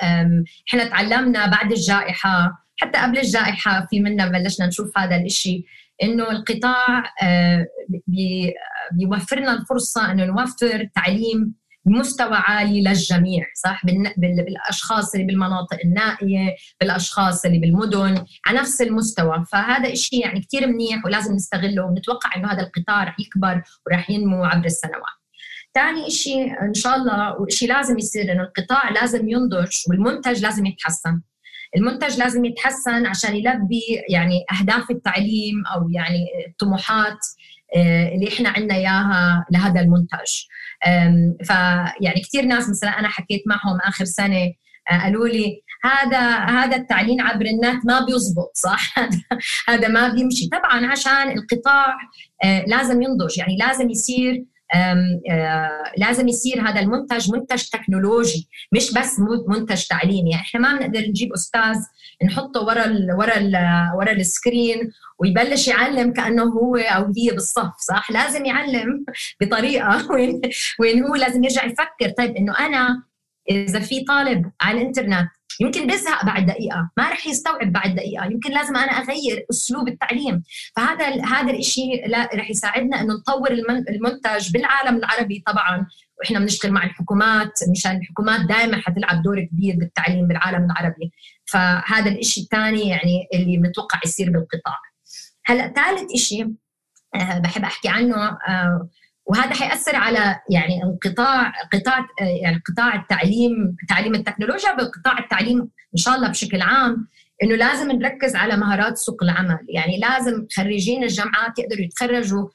إحنا 0.70 0.90
تعلمنا 0.90 1.48
بعد 1.48 1.72
الجائحة 1.72 2.66
حتى 2.78 3.00
قبل 3.00 3.18
الجائحة 3.18 3.88
في 3.90 4.00
منا 4.00 4.28
بلشنا 4.28 4.68
نشوف 4.68 4.98
هذا 4.98 5.16
الشيء 5.16 5.66
إنه 6.04 6.32
القطاع 6.32 7.04
بيوفرنا 8.92 9.54
الفرصة 9.54 10.12
إنه 10.12 10.26
نوفر 10.26 10.90
تعليم 10.96 11.54
بمستوى 11.90 12.36
عالي 12.36 12.82
للجميع 12.82 13.46
صح؟ 13.64 13.82
بالأشخاص 14.18 15.14
اللي 15.14 15.28
بالمناطق 15.28 15.78
النائية 15.86 16.56
بالأشخاص 16.80 17.46
اللي 17.46 17.60
بالمدن 17.60 18.26
على 18.46 18.60
نفس 18.60 18.82
المستوى. 18.82 19.44
فهذا 19.52 19.94
شيء 19.96 20.26
يعني 20.26 20.42
كثير 20.42 20.68
منيح 20.68 21.06
ولازم 21.06 21.34
نستغله 21.34 21.86
ونتوقع 21.86 22.36
إنه 22.36 22.52
هذا 22.52 22.62
القطاع 22.62 23.04
رح 23.04 23.16
يكبر 23.20 23.64
ورح 23.88 24.10
ينمو 24.10 24.44
عبر 24.44 24.66
السنوات. 24.66 25.20
ثاني 25.74 26.10
شيء 26.10 26.62
إن 26.62 26.74
شاء 26.74 26.96
الله 26.96 27.42
وشيء 27.42 27.70
لازم 27.70 27.98
يصير 27.98 28.32
إنه 28.32 28.44
القطاع 28.44 28.90
لازم 28.90 29.30
ينضج 29.30 29.72
والمنتج 29.90 30.42
لازم 30.42 30.66
يتحسن. 30.66 31.22
المنتج 31.76 32.18
لازم 32.18 32.46
يتحسن 32.46 33.06
عشان 33.06 33.36
يلبي 33.36 33.82
يعني 34.10 34.46
أهداف 34.60 34.92
التعليم 34.92 35.66
أو 35.66 35.90
يعني 35.90 36.26
الطموحات 36.48 37.18
اللي 37.76 38.28
إحنا 38.28 38.50
عندنا 38.50 38.76
إياها 38.76 39.46
لهذا 39.52 39.82
المنتج. 39.82 40.46
فيعني 41.44 42.22
كثير 42.22 42.46
ناس 42.46 42.70
مثلا 42.70 42.90
أنا 43.00 43.08
حكيت 43.08 43.44
معهم 43.48 43.80
آخر 43.88 44.06
سنة 44.06 44.54
آه، 44.92 45.04
قالوا 45.04 45.28
لي 45.28 45.62
هذا 45.84 46.20
هذا 46.38 46.76
التعليم 46.76 47.22
عبر 47.22 47.46
النت 47.46 47.86
ما 47.86 48.06
بيزبط 48.06 48.52
صح؟ 48.54 48.96
هذا 49.70 49.88
ما 49.88 50.08
بيمشي. 50.08 50.48
طبعا 50.48 50.92
عشان 50.92 51.32
القطاع 51.32 51.98
آه، 52.44 52.66
لازم 52.68 53.02
ينضج. 53.02 53.38
يعني 53.38 53.58
لازم 53.58 53.90
يصير 53.90 54.44
لازم 55.98 56.28
يصير 56.28 56.62
هذا 56.62 56.80
المنتج 56.80 57.32
منتج 57.32 57.64
تكنولوجي 57.64 58.50
مش 58.72 58.94
بس 58.94 59.20
منتج 59.48 59.84
تعليمي. 59.88 60.32
يعني 60.32 60.44
إحنا 60.44 60.60
ما 60.60 60.80
بنقدر 60.80 61.00
نجيب 61.08 61.34
أستاذ 61.34 61.76
نحطه 62.26 62.62
ورا 62.62 62.86
ال 62.86 63.12
ورا 63.18 63.38
ال 63.38 63.56
ورا 63.98 64.12
ال 64.12 64.23
screen 64.23 64.92
ويبلش 65.20 65.68
يعلم 65.68 66.14
كأنه 66.14 66.44
هو 66.44 66.76
أو 66.76 67.06
هي 67.18 67.30
بالصف 67.32 67.72
صح؟ 67.80 68.12
لازم 68.12 68.46
يعلم 68.46 69.06
بطريقة 69.42 70.06
وين 70.14 70.42
وين 70.80 71.04
هو 71.04 71.16
لازم 71.16 71.44
يرجع 71.44 71.66
يفكر. 71.66 72.10
طيب 72.18 72.36
إنه 72.36 72.60
أنا 72.60 73.04
إذا 73.50 73.80
في 73.80 74.04
طالب 74.04 74.52
على 74.62 74.82
الإنترنت 74.82 75.30
يمكن 75.60 75.88
بيزهق 75.88 76.26
بعد 76.26 76.46
دقيقة 76.46 76.90
ما 76.98 77.10
رح 77.10 77.28
يستوعب 77.28 77.72
بعد 77.72 77.96
دقيقة 77.96 78.26
يمكن 78.26 78.52
لازم 78.52 78.76
أنا 78.76 78.92
أغير 78.92 79.46
أسلوب 79.52 79.88
التعليم. 79.88 80.44
فهذا 80.76 81.26
هذا 81.26 81.54
الشيء 81.54 82.16
رح 82.36 82.50
يساعدنا 82.50 83.02
إنه 83.02 83.14
نطور 83.14 83.52
المنتج 83.90 84.52
بالعالم 84.54 84.98
العربي 84.98 85.44
طبعا. 85.46 85.88
وإحنا 86.20 86.40
بنشتغل 86.40 86.72
مع 86.72 86.84
الحكومات 86.84 87.52
مشان 87.72 87.98
الحكومات 87.98 88.42
دائما 88.46 88.82
حتلعب 88.82 89.22
دور 89.24 89.44
كبير 89.44 89.76
بالتعليم 89.76 90.28
بالعالم 90.28 90.66
العربي. 90.66 91.12
فهذا 91.46 92.12
الشيء 92.12 92.44
الثاني 92.44 92.90
يعني 92.90 93.28
اللي 93.34 93.58
بنتوقع 93.58 94.00
يصير 94.06 94.30
بالقطاع. 94.30 94.80
هلأ 95.46 95.74
ثالث 95.74 96.16
شيء 96.16 96.54
أه 97.16 97.40
بحب 97.40 97.64
أحكي 97.64 97.90
عنه 97.90 98.16
أه 98.28 98.90
وهذا 99.30 99.54
حيأثر 99.54 99.96
على 99.96 100.40
يعني 100.50 100.84
القطاع 100.84 101.54
قطاع 101.74 102.08
يعني 102.44 102.62
قطاع 102.72 102.96
التعليم 102.96 103.76
تعليم 103.90 104.16
التكنولوجيا 104.16 104.72
بقطاع 104.76 105.20
التعليم 105.20 105.60
إن 105.94 105.98
شاء 105.98 106.16
الله 106.16 106.30
بشكل 106.30 106.62
عام 106.62 107.08
إنه 107.44 107.56
لازم 107.56 107.92
نركز 107.92 108.36
على 108.36 108.58
مهارات 108.58 108.98
سوق 108.98 109.24
العمل. 109.24 109.60
يعني 109.70 110.00
لازم 110.00 110.48
خريجين 110.58 111.04
الجامعات 111.04 111.60
يقدروا 111.60 111.82
يتخرجوا 111.86 112.48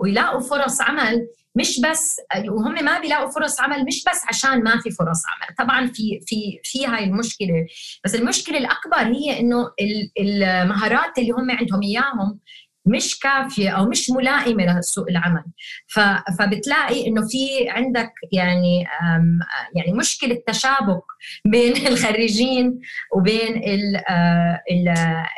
ويلاقوا 0.00 0.40
فرص 0.40 0.80
عمل 0.80 1.28
مش 1.54 1.80
بس 1.80 2.16
وهم 2.48 2.84
ما 2.84 3.00
بيلاقوا 3.00 3.30
فرص 3.30 3.60
عمل 3.60 3.84
مش 3.84 4.04
بس 4.10 4.22
عشان 4.28 4.64
ما 4.64 4.78
في 4.80 4.90
فرص 4.90 5.22
عمل. 5.26 5.56
طبعا 5.58 5.86
في 5.86 6.20
في 6.26 6.60
في 6.62 6.86
هاي 6.86 7.04
المشكلة. 7.04 7.66
بس 8.04 8.14
المشكلة 8.14 8.58
الأكبر 8.58 9.16
هي 9.16 9.40
إنه 9.40 9.70
المهارات 10.20 11.18
اللي 11.18 11.30
هم 11.30 11.50
عندهم 11.50 11.82
إياهم 11.82 12.38
مش 12.86 13.18
كافية 13.18 13.70
أو 13.70 13.88
مش 13.88 14.10
ملائمة 14.10 14.78
لسوق 14.78 15.06
العمل. 15.10 15.44
فبتلاقي 16.38 17.06
إنه 17.06 17.28
في 17.28 17.68
عندك 17.68 18.12
يعني 18.32 18.84
يعني 19.74 19.92
مشكلة 19.92 20.42
تشابك 20.46 21.02
بين 21.44 21.76
الخريجين 21.86 22.80
وبين 23.16 23.56
ال 23.56 23.96
ال 24.70 24.86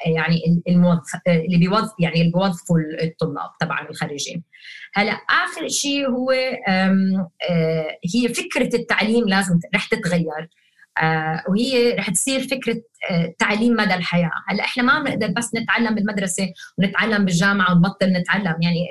يعني 0.07 0.63
الموظف 0.69 1.21
اللي 1.29 1.59
بيوظف 1.59 1.93
يعني 2.01 2.21
اللي 2.21 2.33
بيوظفوا 2.33 2.79
الطلاب 3.03 3.51
طبعا 3.61 3.89
الخريجين. 3.91 4.45
هلأ 4.95 5.13
آخر 5.13 5.69
شيء 5.69 6.09
هو 6.11 6.31
هي 8.15 8.29
فكرة 8.29 8.77
التعليم 8.77 9.29
لازم 9.29 9.59
رح 9.75 9.87
تتغير. 9.87 10.29
آه، 10.29 10.49
وهي 11.49 11.93
رح 11.93 12.11
تصير 12.11 12.49
فكرة 12.49 12.83
آه، 13.11 13.35
تعليم 13.39 13.73
مدى 13.73 13.95
الحياة، 13.95 14.31
هلأ 14.49 14.65
إحنا 14.65 14.83
ما 14.83 15.03
بنقدر 15.03 15.33
بس 15.37 15.55
نتعلم 15.55 15.95
بالمدرسة 15.95 16.49
ونتعلم 16.79 17.25
بالجامعة 17.25 17.73
ونبطل 17.73 18.07
نتعلم، 18.07 18.57
يعني 18.63 18.91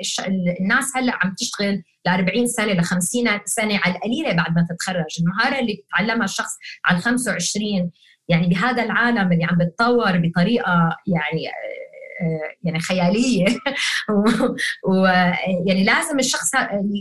الناس 0.60 0.96
هلأ 0.96 1.12
عم 1.22 1.34
تشتغل 1.38 1.82
ل 2.06 2.08
40 2.08 2.46
سنة 2.46 2.72
ل 2.72 2.82
50 2.84 3.40
سنة 3.44 3.80
على 3.84 3.94
القليلة 3.94 4.32
بعد 4.32 4.54
ما 4.54 4.66
تتخرج، 4.70 5.20
المهارة 5.20 5.60
اللي 5.60 5.74
بتتعلمها 5.74 6.24
الشخص 6.24 6.52
على 6.84 6.98
25 6.98 7.90
يعني 8.28 8.46
بهذا 8.46 8.82
العالم 8.82 9.32
اللي 9.32 9.44
عم 9.44 9.58
بتطور 9.58 10.18
بطريقة 10.18 10.96
يعني 11.06 11.48
آه، 11.48 11.87
يعني 12.62 12.80
خيالية. 12.80 13.46
ويعني 14.88 15.84
لازم 15.84 16.18
الشخص 16.18 16.50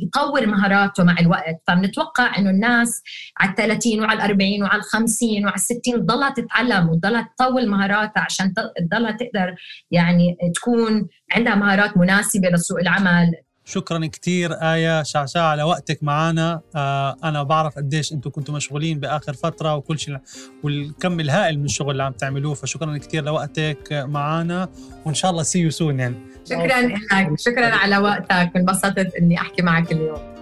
يطور 0.03 0.45
مهاراته 0.45 1.03
مع 1.03 1.15
الوقت. 1.20 1.61
فبنتوقع 1.68 2.38
إنه 2.38 2.49
الناس 2.49 3.01
على 3.39 3.49
ال 3.49 3.55
30 3.55 4.01
وعلى 4.01 4.13
ال 4.13 4.22
40 4.22 4.63
وعلى 4.63 4.80
ال 4.80 4.84
50 4.84 5.45
وعلى 5.45 5.55
ال 5.55 5.59
60 5.59 5.80
تضلها 6.05 6.30
تتعلم 6.30 6.89
وتضلها 6.89 7.30
تطور 7.38 7.65
مهاراتها 7.65 8.22
عشان 8.22 8.53
تضلها 8.53 9.11
تقدر 9.11 9.55
يعني 9.91 10.38
تكون 10.55 11.07
عندها 11.32 11.55
مهارات 11.55 11.97
مناسبة 11.97 12.49
لسوق 12.49 12.80
العمل. 12.80 13.32
شكرا 13.70 14.05
كثير 14.05 14.53
آية 14.53 15.03
شعشاع 15.03 15.43
على 15.43 15.63
وقتك 15.63 16.03
معنا 16.03 16.61
آه 16.76 17.18
أنا 17.24 17.43
بعرف 17.43 17.76
قديش 17.76 18.13
أنتم 18.13 18.30
كنتوا 18.30 18.55
مشغولين 18.55 18.99
بآخر 18.99 19.34
فترة 19.34 19.76
وكل 19.76 19.99
شيء. 19.99 20.18
والكم 20.63 21.20
الهائل 21.20 21.59
من 21.59 21.65
الشغل 21.65 21.91
اللي 21.91 22.03
عم 22.03 22.13
تعملوه 22.13 22.53
فشكرا 22.53 22.97
كثير 22.97 23.24
لوقتك 23.24 24.05
معنا 24.07 24.70
وإن 25.05 25.13
شاء 25.13 25.32
الله 25.32 25.43
see 25.43 25.59
you 25.59 25.70
soon 25.70 25.99
يعني. 25.99 26.15
شكرا 26.49 26.82
لك. 26.82 27.39
شكرا 27.39 27.65
على 27.65 27.97
وقتك. 27.97 28.51
انبسطت 28.55 29.15
إني 29.20 29.38
أحكي 29.38 29.61
معك 29.61 29.91
اليوم. 29.91 30.36